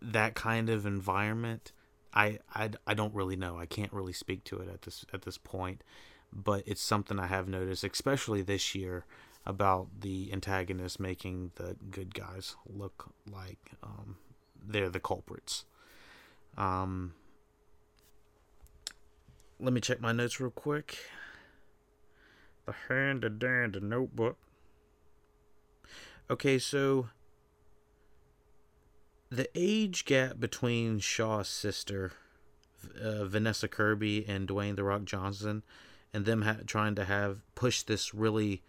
that 0.00 0.34
kind 0.34 0.68
of 0.68 0.86
environment. 0.86 1.72
I, 2.12 2.38
I, 2.54 2.70
I 2.86 2.94
don't 2.94 3.14
really 3.14 3.36
know. 3.36 3.58
I 3.58 3.66
can't 3.66 3.92
really 3.92 4.12
speak 4.12 4.44
to 4.44 4.58
it 4.58 4.68
at 4.68 4.82
this 4.82 5.04
at 5.12 5.22
this 5.22 5.36
point, 5.38 5.82
but 6.32 6.62
it's 6.66 6.82
something 6.82 7.18
I 7.18 7.26
have 7.26 7.48
noticed, 7.48 7.82
especially 7.82 8.42
this 8.42 8.74
year, 8.74 9.04
about 9.46 9.88
the 10.00 10.32
antagonist 10.32 11.00
making 11.00 11.50
the 11.56 11.76
good 11.90 12.14
guys 12.14 12.56
look 12.66 13.12
like 13.30 13.72
um, 13.82 14.16
they're 14.64 14.88
the 14.88 15.00
culprits. 15.00 15.64
Um, 16.56 17.14
let 19.58 19.72
me 19.72 19.80
check 19.80 20.00
my 20.00 20.12
notes 20.12 20.40
real 20.40 20.50
quick. 20.50 20.98
The 22.66 22.74
hand 22.88 23.22
the 23.22 23.30
the 23.30 23.80
notebook. 23.80 24.38
Okay, 26.30 26.58
so 26.58 27.08
the 29.28 29.48
age 29.54 30.06
gap 30.06 30.40
between 30.40 30.98
Shaw's 30.98 31.48
sister, 31.48 32.12
uh, 33.02 33.24
Vanessa 33.24 33.68
Kirby, 33.68 34.24
and 34.26 34.48
Dwayne 34.48 34.76
the 34.76 34.84
Rock 34.84 35.04
Johnson, 35.04 35.62
and 36.14 36.24
them 36.24 36.42
ha- 36.42 36.56
trying 36.66 36.94
to 36.94 37.04
have 37.04 37.42
push 37.54 37.82
this 37.82 38.14
really 38.14 38.62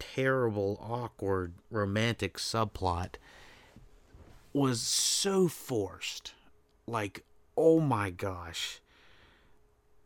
terrible, 0.00 0.78
awkward, 0.82 1.52
romantic 1.70 2.36
subplot 2.36 3.14
was 4.52 4.80
so 4.80 5.46
forced. 5.46 6.34
Like, 6.88 7.24
oh 7.56 7.78
my 7.78 8.10
gosh 8.10 8.80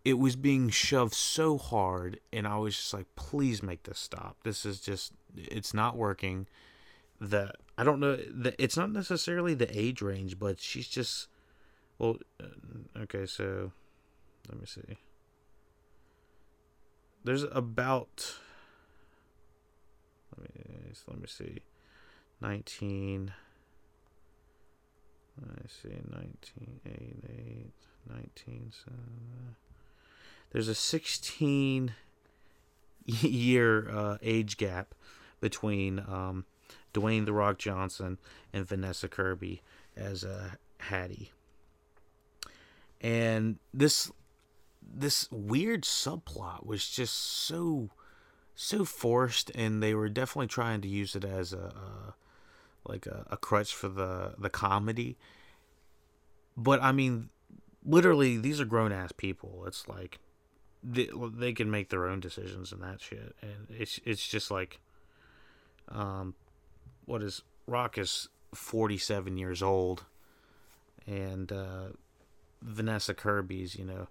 it 0.07 0.21
was 0.21 0.37
being 0.37 0.71
shoved 0.71 1.13
so 1.13 1.59
hard 1.59 2.21
and 2.33 2.47
i 2.47 2.57
was 2.57 2.77
just 2.77 2.95
like 2.95 3.07
please 3.17 3.61
make 3.61 3.83
this 3.83 3.99
stop. 3.99 4.37
This 4.45 4.65
is 4.65 4.81
just 4.81 5.13
it's 5.37 5.75
not 5.75 5.97
working. 5.97 6.47
The 7.21 7.53
i 7.77 7.83
don't 7.83 7.99
know 7.99 8.15
the, 8.15 8.55
it's 8.63 8.77
not 8.77 8.93
necessarily 8.93 9.53
the 9.55 9.69
age 9.77 10.01
range 10.01 10.39
but 10.39 10.61
she's 10.61 10.87
just 10.87 11.27
well 11.99 12.19
uh, 12.41 13.01
okay 13.01 13.27
so 13.27 13.73
let 14.49 14.61
me 14.61 14.67
see. 14.67 14.97
There's 17.25 17.43
about 17.51 18.37
let 20.39 20.55
me 20.55 20.93
let 21.09 21.21
me 21.21 21.27
see 21.27 21.63
19 22.41 23.33
I 25.43 25.67
see 25.67 25.89
1988 25.89 27.73
19 28.09 28.73
there's 30.51 30.69
a 30.69 30.75
16 30.75 31.95
year 33.05 33.89
uh, 33.91 34.19
age 34.23 34.57
gap 34.57 34.95
between 35.41 36.01
um, 36.01 36.45
Dwayne 36.93 37.27
the 37.27 37.33
Rock 37.33 37.59
Johnson 37.59 38.19
and 38.53 38.67
Vanessa 38.67 39.09
Kirby 39.09 39.63
as 39.97 40.25
uh, 40.25 40.51
Hattie. 40.79 41.33
And 43.01 43.59
this 43.73 44.11
this 44.83 45.31
weird 45.31 45.83
subplot 45.83 46.65
was 46.65 46.89
just 46.89 47.15
so 47.15 47.91
so 48.55 48.85
forced 48.85 49.51
and 49.55 49.83
they 49.83 49.95
were 49.95 50.09
definitely 50.09 50.47
trying 50.47 50.81
to 50.81 50.89
use 50.89 51.15
it 51.15 51.25
as 51.25 51.53
a, 51.53 51.59
a 51.59 52.15
like 52.87 53.07
a, 53.07 53.27
a 53.31 53.37
crutch 53.37 53.75
for 53.75 53.89
the 53.89 54.35
the 54.39 54.49
comedy 54.49 55.19
but 56.57 56.83
i 56.83 56.91
mean 56.91 57.29
literally 57.85 58.39
these 58.39 58.61
are 58.61 58.65
grown 58.65 58.93
ass 58.93 59.13
people 59.13 59.65
it's 59.67 59.89
like 59.89 60.19
they, 60.89 61.11
they 61.13 61.53
can 61.53 61.71
make 61.71 61.89
their 61.89 62.07
own 62.07 62.21
decisions 62.21 62.73
and 62.73 62.83
that 62.83 63.01
shit. 63.01 63.35
And 63.43 63.67
it's 63.71 64.01
it's 64.05 64.27
just 64.27 64.51
like 64.51 64.81
um 65.89 66.35
what 67.05 67.23
is 67.23 67.43
rock 67.67 67.99
is 67.99 68.29
47 68.55 69.37
years 69.37 69.63
old. 69.63 70.05
And 71.07 71.51
uh 71.53 71.89
vanessa 72.63 73.15
kirby's 73.15 73.77
you 73.77 73.85
know 73.85 74.09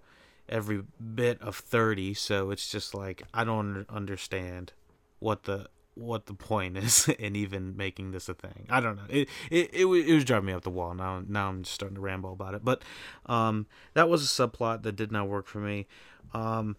every 0.47 0.83
bit 1.15 1.41
of 1.41 1.55
30 1.55 2.13
so 2.13 2.51
it's 2.51 2.69
just 2.69 2.93
like 2.93 3.23
i 3.33 3.43
don't 3.43 3.85
understand 3.89 4.71
what 5.19 5.43
the 5.43 5.67
what 5.95 6.25
the 6.25 6.33
point 6.33 6.77
is 6.77 7.07
in 7.19 7.35
even 7.35 7.75
making 7.75 8.11
this 8.11 8.29
a 8.29 8.33
thing. 8.33 8.67
I 8.69 8.79
don't 8.79 8.97
know. 8.97 9.03
It 9.09 9.29
it, 9.49 9.73
it, 9.73 9.85
it 9.85 10.13
was 10.13 10.25
driving 10.25 10.47
me 10.47 10.53
up 10.53 10.63
the 10.63 10.69
wall. 10.69 10.93
Now 10.93 11.23
now 11.27 11.49
i'm 11.49 11.63
just 11.63 11.73
starting 11.73 11.95
to 11.95 12.01
ramble 12.01 12.33
about 12.33 12.53
it. 12.53 12.63
But 12.63 12.83
um 13.25 13.65
that 13.93 14.09
was 14.09 14.23
a 14.23 14.47
subplot 14.47 14.83
that 14.83 14.95
did 14.95 15.11
not 15.11 15.27
work 15.27 15.47
for 15.47 15.59
me. 15.59 15.87
Um 16.33 16.77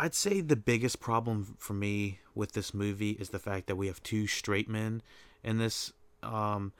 i'd 0.00 0.14
say 0.14 0.40
the 0.40 0.56
biggest 0.56 1.00
problem 1.00 1.56
for 1.58 1.72
me 1.72 2.20
with 2.34 2.52
this 2.52 2.72
movie 2.72 3.12
is 3.12 3.30
the 3.30 3.38
fact 3.38 3.66
that 3.66 3.74
we 3.74 3.88
have 3.88 4.00
two 4.02 4.26
straight 4.28 4.68
men 4.68 5.02
in 5.42 5.58
this 5.58 5.92
um 6.22 6.72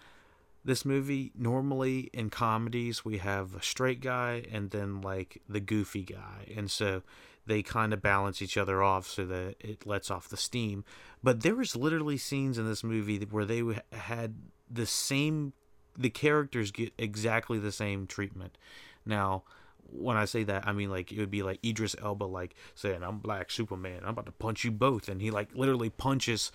this 0.64 0.84
movie. 0.84 1.32
Normally 1.38 2.10
in 2.12 2.28
comedies 2.28 3.04
we 3.04 3.18
have 3.18 3.54
a 3.54 3.62
straight 3.62 4.00
guy 4.00 4.44
and 4.50 4.70
then 4.70 5.00
like 5.00 5.40
the 5.48 5.60
goofy 5.60 6.02
guy. 6.02 6.52
And 6.56 6.70
so 6.70 7.02
they 7.48 7.62
kind 7.62 7.92
of 7.92 8.00
balance 8.00 8.40
each 8.40 8.56
other 8.56 8.82
off 8.82 9.06
so 9.06 9.26
that 9.26 9.56
it 9.60 9.86
lets 9.86 10.10
off 10.10 10.28
the 10.28 10.36
steam 10.36 10.84
but 11.22 11.42
there 11.42 11.56
was 11.56 11.74
literally 11.74 12.16
scenes 12.16 12.58
in 12.58 12.66
this 12.66 12.84
movie 12.84 13.18
where 13.30 13.44
they 13.44 13.62
had 13.92 14.36
the 14.70 14.86
same 14.86 15.52
the 15.96 16.10
characters 16.10 16.70
get 16.70 16.92
exactly 16.98 17.58
the 17.58 17.72
same 17.72 18.06
treatment 18.06 18.56
now 19.04 19.42
when 19.90 20.16
I 20.16 20.26
say 20.26 20.44
that, 20.44 20.66
I 20.66 20.72
mean 20.72 20.90
like 20.90 21.12
it 21.12 21.18
would 21.18 21.30
be 21.30 21.42
like 21.42 21.64
Idris 21.64 21.96
Elba 22.02 22.24
like 22.24 22.54
saying, 22.74 23.02
"I'm 23.02 23.20
Black 23.20 23.50
Superman. 23.50 24.00
I'm 24.02 24.10
about 24.10 24.26
to 24.26 24.32
punch 24.32 24.64
you 24.64 24.70
both," 24.70 25.08
and 25.08 25.22
he 25.22 25.30
like 25.30 25.48
literally 25.54 25.88
punches 25.88 26.52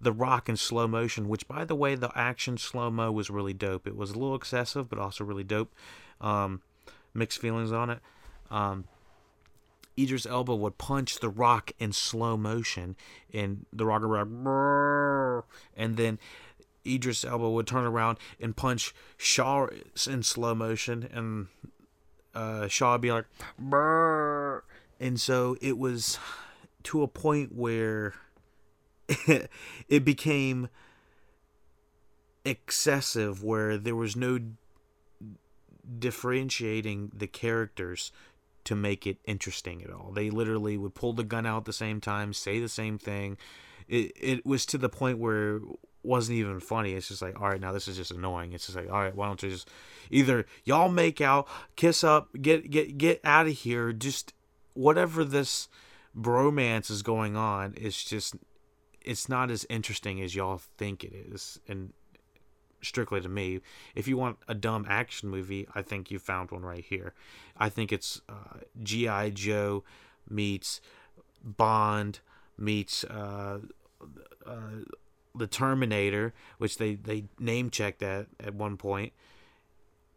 the 0.00 0.12
Rock 0.12 0.48
in 0.48 0.56
slow 0.56 0.86
motion, 0.86 1.28
which, 1.28 1.48
by 1.48 1.64
the 1.64 1.74
way, 1.74 1.94
the 1.94 2.16
action 2.16 2.58
slow 2.58 2.90
mo 2.90 3.10
was 3.10 3.30
really 3.30 3.54
dope. 3.54 3.86
It 3.86 3.96
was 3.96 4.10
a 4.10 4.18
little 4.18 4.34
excessive, 4.34 4.88
but 4.88 4.98
also 4.98 5.24
really 5.24 5.44
dope. 5.44 5.74
Um, 6.20 6.62
mixed 7.14 7.38
feelings 7.38 7.72
on 7.72 7.90
it. 7.90 8.00
Um, 8.50 8.84
Idris 9.98 10.26
Elba 10.26 10.54
would 10.54 10.78
punch 10.78 11.20
the 11.20 11.28
Rock 11.28 11.72
in 11.78 11.92
slow 11.92 12.36
motion, 12.36 12.96
and 13.32 13.66
the 13.72 13.86
Rock 13.86 14.02
would 14.02 14.08
like, 14.08 15.44
and 15.76 15.96
then 15.96 16.18
Idris 16.86 17.24
Elba 17.24 17.48
would 17.48 17.66
turn 17.66 17.84
around 17.84 18.18
and 18.40 18.56
punch 18.56 18.94
Shaw 19.16 19.68
in 20.06 20.22
slow 20.22 20.54
motion, 20.54 21.08
and 21.12 21.46
uh, 22.34 22.68
Shaw 22.68 22.92
would 22.92 23.00
be 23.00 23.12
like, 23.12 23.26
Brr. 23.58 24.64
and 24.98 25.20
so 25.20 25.56
it 25.60 25.78
was 25.78 26.18
to 26.84 27.02
a 27.02 27.08
point 27.08 27.54
where 27.54 28.14
it 29.88 30.04
became 30.04 30.68
excessive 32.44 33.42
where 33.42 33.78
there 33.78 33.96
was 33.96 34.16
no 34.16 34.38
differentiating 35.98 37.10
the 37.14 37.26
characters 37.26 38.12
to 38.64 38.74
make 38.74 39.06
it 39.06 39.18
interesting 39.24 39.82
at 39.82 39.90
all. 39.90 40.12
They 40.12 40.30
literally 40.30 40.76
would 40.76 40.94
pull 40.94 41.12
the 41.12 41.24
gun 41.24 41.46
out 41.46 41.58
at 41.58 41.64
the 41.64 41.72
same 41.72 42.00
time, 42.00 42.32
say 42.32 42.60
the 42.60 42.68
same 42.68 42.98
thing. 42.98 43.36
It 43.88 44.12
it 44.16 44.46
was 44.46 44.66
to 44.66 44.78
the 44.78 44.88
point 44.88 45.18
where 45.18 45.56
it 45.56 45.62
wasn't 46.02 46.38
even 46.38 46.60
funny. 46.60 46.92
It's 46.92 47.08
just 47.08 47.22
like, 47.22 47.40
all 47.40 47.48
right, 47.48 47.60
now 47.60 47.72
this 47.72 47.88
is 47.88 47.96
just 47.96 48.10
annoying. 48.10 48.52
It's 48.52 48.66
just 48.66 48.76
like, 48.76 48.90
all 48.90 49.00
right, 49.00 49.14
why 49.14 49.26
don't 49.26 49.42
you 49.42 49.50
just 49.50 49.70
either 50.10 50.46
y'all 50.64 50.88
make 50.88 51.20
out, 51.20 51.48
kiss 51.76 52.04
up, 52.04 52.30
get 52.40 52.70
get 52.70 52.98
get 52.98 53.20
out 53.24 53.46
of 53.46 53.52
here, 53.52 53.92
just 53.92 54.32
whatever 54.74 55.24
this 55.24 55.68
bromance 56.16 56.90
is 56.90 57.02
going 57.02 57.36
on. 57.36 57.74
It's 57.76 58.04
just 58.04 58.36
it's 59.02 59.28
not 59.28 59.50
as 59.50 59.66
interesting 59.68 60.20
as 60.22 60.34
y'all 60.34 60.62
think 60.78 61.04
it 61.04 61.12
is 61.12 61.60
and 61.68 61.92
strictly 62.84 63.20
to 63.20 63.28
me 63.28 63.60
if 63.94 64.06
you 64.06 64.16
want 64.16 64.38
a 64.48 64.54
dumb 64.54 64.86
action 64.88 65.28
movie 65.28 65.66
i 65.74 65.82
think 65.82 66.10
you 66.10 66.18
found 66.18 66.50
one 66.50 66.62
right 66.62 66.84
here 66.84 67.14
i 67.56 67.68
think 67.68 67.92
it's 67.92 68.20
uh, 68.28 68.58
gi 68.82 69.30
joe 69.32 69.82
meets 70.28 70.80
bond 71.42 72.20
meets 72.56 73.04
uh, 73.04 73.58
uh, 74.46 74.60
the 75.34 75.46
terminator 75.46 76.32
which 76.58 76.78
they 76.78 76.94
they 76.94 77.24
name 77.38 77.70
checked 77.70 78.00
that 78.00 78.26
at 78.40 78.54
one 78.54 78.76
point 78.76 79.12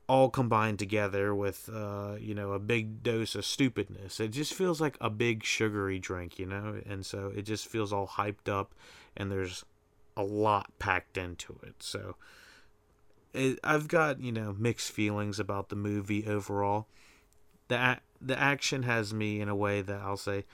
all 0.07 0.29
combined 0.29 0.79
together 0.79 1.35
with 1.35 1.69
uh, 1.73 2.15
you 2.19 2.33
know 2.33 2.53
a 2.53 2.59
big 2.59 3.03
dose 3.03 3.35
of 3.35 3.45
stupidness. 3.45 4.19
It 4.19 4.29
just 4.29 4.53
feels 4.53 4.79
like 4.79 4.97
a 5.01 5.09
big 5.09 5.43
sugary 5.43 5.99
drink, 5.99 6.39
you 6.39 6.45
know, 6.45 6.81
and 6.85 7.05
so 7.05 7.31
it 7.35 7.43
just 7.43 7.67
feels 7.67 7.91
all 7.91 8.07
hyped 8.07 8.47
up, 8.47 8.73
and 9.15 9.31
there's 9.31 9.65
a 10.15 10.23
lot 10.23 10.71
packed 10.79 11.17
into 11.17 11.59
it. 11.63 11.75
So 11.83 12.15
it, 13.37 13.59
I've 13.63 13.87
got 13.87 14.19
you 14.21 14.31
know 14.31 14.55
mixed 14.57 14.91
feelings 14.91 15.39
about 15.39 15.69
the 15.69 15.75
movie 15.75 16.27
overall. 16.27 16.87
The 17.67 17.99
the 18.21 18.39
action 18.39 18.83
has 18.83 19.13
me 19.13 19.41
in 19.41 19.49
a 19.49 19.55
way 19.55 19.81
that 19.81 20.01
I'll 20.01 20.17
say, 20.17 20.45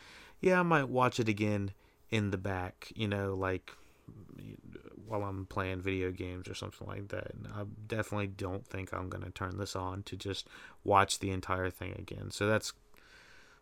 yeah, 0.42 0.60
I 0.60 0.64
might 0.64 0.90
watch 0.90 1.20
it 1.20 1.30
again 1.30 1.72
in 2.10 2.32
the 2.32 2.38
back, 2.38 2.92
you 2.96 3.08
know, 3.08 3.34
like 3.34 3.72
while 5.08 5.24
I'm 5.24 5.46
playing 5.46 5.82
video 5.82 6.12
games 6.12 6.48
or 6.48 6.54
something 6.54 6.88
like 6.88 7.08
that. 7.10 7.34
And 7.34 7.48
I 7.48 7.64
definitely 7.88 8.28
don't 8.28 8.66
think 8.66 8.94
I'm 8.94 9.10
going 9.10 9.24
to 9.24 9.32
turn 9.32 9.58
this 9.58 9.76
on 9.76 10.04
to 10.04 10.16
just 10.16 10.48
watch 10.84 11.20
the 11.20 11.32
entire 11.32 11.70
thing 11.70 11.96
again. 11.98 12.32
So 12.32 12.48
that's 12.48 12.74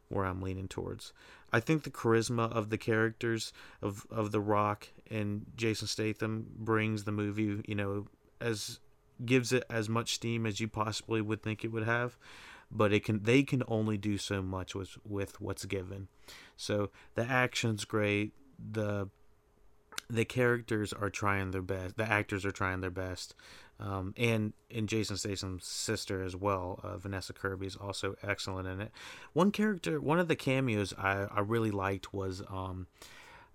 where 0.10 0.26
I'm 0.26 0.42
leaning 0.42 0.68
towards. 0.68 1.14
I 1.54 1.60
think 1.62 1.84
the 1.84 1.90
charisma 1.90 2.52
of 2.52 2.70
the 2.70 2.78
characters 2.78 3.54
of 3.82 4.06
of 4.12 4.32
The 4.32 4.42
Rock 4.42 4.90
and 5.10 5.46
Jason 5.56 5.88
Statham 5.88 6.48
brings 6.58 7.06
the 7.06 7.12
movie, 7.12 7.62
you 7.66 7.76
know, 7.76 8.08
as 8.42 8.81
gives 9.26 9.52
it 9.52 9.64
as 9.70 9.90
much 9.90 10.14
steam 10.14 10.46
as 10.46 10.60
you 10.60 10.68
possibly 10.68 11.22
would 11.22 11.42
think 11.42 11.64
it 11.64 11.72
would 11.72 11.86
have, 11.86 12.18
but 12.70 12.94
it 12.94 13.04
can 13.04 13.24
they 13.24 13.44
can 13.44 13.64
only 13.68 13.98
do 13.98 14.18
so 14.18 14.42
much 14.42 14.76
with 14.76 14.98
with 15.06 15.40
what's 15.42 15.66
given. 15.66 16.08
So 16.56 16.92
the 17.16 17.24
action's 17.24 17.86
great, 17.86 18.34
the 18.60 19.10
the 20.10 20.26
characters 20.26 20.92
are 20.92 21.10
trying 21.10 21.52
their 21.52 21.62
best. 21.62 21.98
The 21.98 22.10
actors 22.10 22.46
are 22.46 22.52
trying 22.52 22.82
their 22.82 22.92
best, 22.92 23.34
um, 23.80 24.14
and 24.18 24.54
and 24.70 24.88
Jason 24.88 25.18
Statham's 25.18 25.66
sister 25.66 26.22
as 26.22 26.36
well, 26.36 26.80
uh, 26.84 26.98
Vanessa 26.98 27.34
Kirby 27.34 27.68
is 27.68 27.76
also 27.76 28.16
excellent 28.22 28.68
in 28.68 28.82
it. 28.82 28.92
One 29.34 29.52
character, 29.52 30.00
one 30.00 30.20
of 30.20 30.28
the 30.28 30.36
cameos 30.36 30.94
I 30.98 31.28
I 31.32 31.40
really 31.40 31.72
liked 31.72 32.14
was 32.14 32.42
um, 32.50 32.88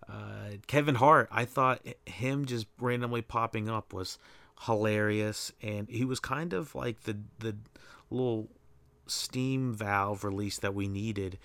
uh, 0.09 0.57
Kevin 0.67 0.97
Hart. 0.97 1.29
I 1.31 1.45
thought 1.45 1.87
him 2.07 2.45
just 2.45 2.67
randomly 2.81 3.23
popping 3.23 3.69
up 3.69 3.93
was 3.93 4.19
hilarious, 4.63 5.53
and 5.63 5.89
he 5.89 6.05
was 6.05 6.21
kind 6.21 6.53
of 6.53 6.75
like 6.75 7.03
the 7.03 7.19
the 7.39 7.57
little 8.11 8.49
steam 9.07 9.73
valve 9.73 10.25
release 10.25 10.59
that 10.59 10.75
we 10.75 10.89
needed 10.89 11.39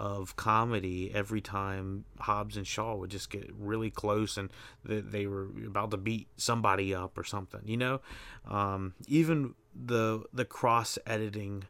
of 0.00 0.34
comedy 0.34 1.12
every 1.14 1.42
time 1.42 2.06
Hobbs 2.20 2.56
and 2.56 2.66
Shaw 2.66 2.94
would 2.96 3.10
just 3.10 3.28
get 3.28 3.52
really 3.58 3.90
close 3.90 4.38
and 4.38 4.50
they, 4.82 5.26
were 5.26 5.48
about 5.66 5.90
to 5.90 5.98
beat 5.98 6.26
somebody 6.38 6.94
up 6.94 7.18
or 7.18 7.24
something, 7.24 7.60
you 7.66 7.76
know. 7.76 8.00
Um, 8.48 8.94
even 9.08 9.54
the 9.74 10.24
the 10.32 10.46
cross 10.46 10.98
editing, 11.06 11.64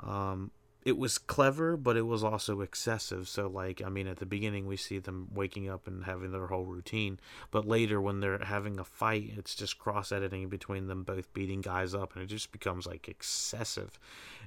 um, 0.00 0.50
it 0.82 0.96
was 0.96 1.18
clever, 1.18 1.76
but 1.76 1.96
it 1.96 2.06
was 2.06 2.24
also 2.24 2.62
excessive. 2.62 3.28
So, 3.28 3.48
like, 3.48 3.82
I 3.84 3.88
mean, 3.88 4.06
at 4.06 4.16
the 4.16 4.26
beginning 4.26 4.66
we 4.66 4.76
see 4.76 4.98
them 4.98 5.28
waking 5.32 5.68
up 5.68 5.86
and 5.86 6.04
having 6.04 6.32
their 6.32 6.46
whole 6.46 6.64
routine, 6.64 7.20
but 7.50 7.66
later 7.66 8.00
when 8.00 8.20
they're 8.20 8.38
having 8.38 8.78
a 8.78 8.84
fight, 8.84 9.32
it's 9.36 9.54
just 9.54 9.78
cross 9.78 10.10
editing 10.10 10.48
between 10.48 10.86
them 10.86 11.02
both 11.02 11.32
beating 11.34 11.60
guys 11.60 11.94
up, 11.94 12.14
and 12.14 12.22
it 12.22 12.26
just 12.26 12.50
becomes 12.50 12.86
like 12.86 13.08
excessive. 13.08 13.98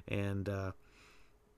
And 0.08 0.48
uh, 0.48 0.72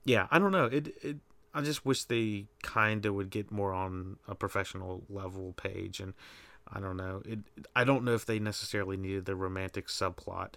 yeah, 0.05 0.27
I 0.31 0.39
don't 0.39 0.53
know. 0.53 0.67
It 0.67 0.95
it 1.03 1.17
I 1.55 1.63
just 1.63 1.87
wish 1.87 2.05
they 2.05 2.47
kind 2.63 3.07
of 3.07 3.15
would 3.15 3.31
get 3.31 3.51
more 3.51 3.73
on 3.73 4.19
a 4.29 4.35
professional 4.35 5.05
level 5.09 5.55
page, 5.55 6.01
and 6.01 6.13
I 6.71 6.81
don't 6.81 6.99
know. 6.99 7.23
It 7.25 7.39
I 7.75 7.85
don't 7.85 8.05
know 8.05 8.15
if 8.15 8.27
they 8.27 8.39
necessarily 8.39 8.99
needed 8.99 9.25
the 9.25 9.37
romantic 9.37 9.89
subplot 9.89 10.55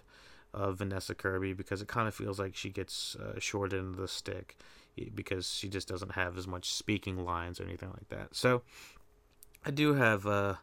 of 0.52 0.78
Vanessa 0.78 1.14
Kirby 1.14 1.52
because 1.52 1.80
it 1.80 1.88
kind 1.88 2.08
of 2.08 2.14
feels 2.14 2.38
like 2.38 2.56
she 2.56 2.70
gets 2.70 3.16
uh, 3.16 3.38
short 3.38 3.72
of 3.72 3.96
the 3.96 4.08
stick 4.08 4.56
because 5.14 5.52
she 5.52 5.68
just 5.68 5.88
doesn't 5.88 6.12
have 6.12 6.36
as 6.36 6.46
much 6.46 6.72
speaking 6.72 7.24
lines 7.24 7.60
or 7.60 7.64
anything 7.64 7.90
like 7.90 8.08
that. 8.08 8.34
So 8.34 8.62
I 9.64 9.70
do 9.70 9.94
have 9.94 10.26
uh, 10.26 10.54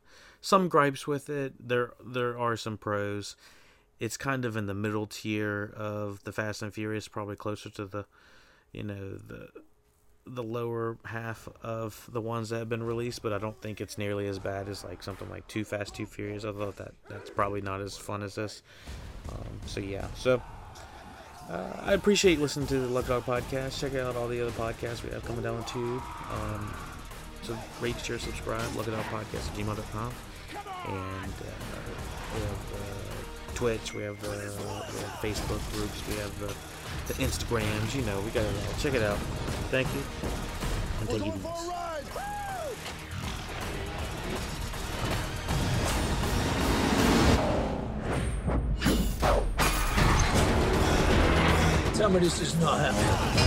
some 0.41 0.67
gripes 0.67 1.07
with 1.07 1.29
it. 1.29 1.53
There 1.59 1.93
there 2.05 2.37
are 2.37 2.57
some 2.57 2.77
pros. 2.77 3.35
It's 3.99 4.17
kind 4.17 4.45
of 4.45 4.55
in 4.55 4.67
the 4.67 4.75
middle 4.75 5.07
tier 5.07 5.73
of 5.75 6.23
the 6.23 6.31
Fast 6.31 6.61
and 6.61 6.73
Furious, 6.73 7.07
probably 7.07 7.35
closer 7.35 7.69
to 7.71 7.85
the 7.85 8.05
you 8.71 8.83
know 8.83 9.17
the 9.17 9.49
the 10.27 10.43
lower 10.43 10.97
half 11.05 11.47
of 11.61 12.09
the 12.11 12.21
ones 12.21 12.49
that 12.49 12.59
have 12.59 12.69
been 12.69 12.83
released, 12.83 13.21
but 13.21 13.33
I 13.33 13.37
don't 13.37 13.59
think 13.61 13.81
it's 13.81 13.97
nearly 13.97 14.27
as 14.27 14.39
bad 14.39 14.67
as 14.69 14.83
like 14.83 15.01
something 15.01 15.29
like 15.29 15.47
Too 15.47 15.63
Fast, 15.63 15.95
Too 15.95 16.05
Furious. 16.05 16.45
Although 16.45 16.71
that 16.71 16.93
that's 17.09 17.29
probably 17.29 17.61
not 17.61 17.81
as 17.81 17.97
fun 17.97 18.23
as 18.23 18.35
this. 18.35 18.61
Um, 19.31 19.59
so 19.65 19.79
yeah, 19.79 20.07
so 20.15 20.41
uh, 21.49 21.81
I 21.81 21.93
appreciate 21.93 22.39
listening 22.39 22.67
to 22.67 22.79
the 22.79 22.87
Luck 22.87 23.07
Dog 23.07 23.23
podcast. 23.23 23.79
Check 23.79 23.95
out 23.95 24.15
all 24.15 24.27
the 24.27 24.41
other 24.41 24.51
podcasts 24.51 25.03
we 25.03 25.11
have 25.11 25.23
coming 25.25 25.43
down 25.43 25.57
the 25.57 25.63
tube. 25.63 26.01
Um, 26.31 26.73
so 27.41 27.57
rate, 27.79 27.97
share, 27.99 28.19
subscribe. 28.19 28.69
At 28.77 28.89
our 28.89 29.03
podcast 29.03 29.47
at 29.47 29.55
gmail.com. 29.55 30.13
And 30.87 31.31
uh, 31.31 31.87
we 32.33 32.41
have 32.41 32.73
uh, 32.73 33.53
Twitch, 33.55 33.93
we 33.93 34.03
have, 34.03 34.21
uh, 34.23 34.29
we 34.29 34.99
have 35.01 35.19
Facebook 35.21 35.73
groups, 35.73 36.07
we 36.07 36.15
have 36.15 36.39
the, 36.39 36.53
the 37.07 37.13
Instagrams. 37.15 37.95
You 37.95 38.01
know, 38.03 38.19
we 38.21 38.31
got 38.31 38.43
it 38.43 38.53
all. 38.55 38.79
Check 38.79 38.93
it 38.93 39.03
out. 39.03 39.17
Thank 39.69 39.87
you. 39.93 40.01
And 41.01 41.09
it 41.09 41.27
easy. 41.27 41.47
Tell 51.97 52.09
me 52.09 52.19
this 52.19 52.39
is 52.41 52.55
not 52.59 52.79
happening. 52.79 53.46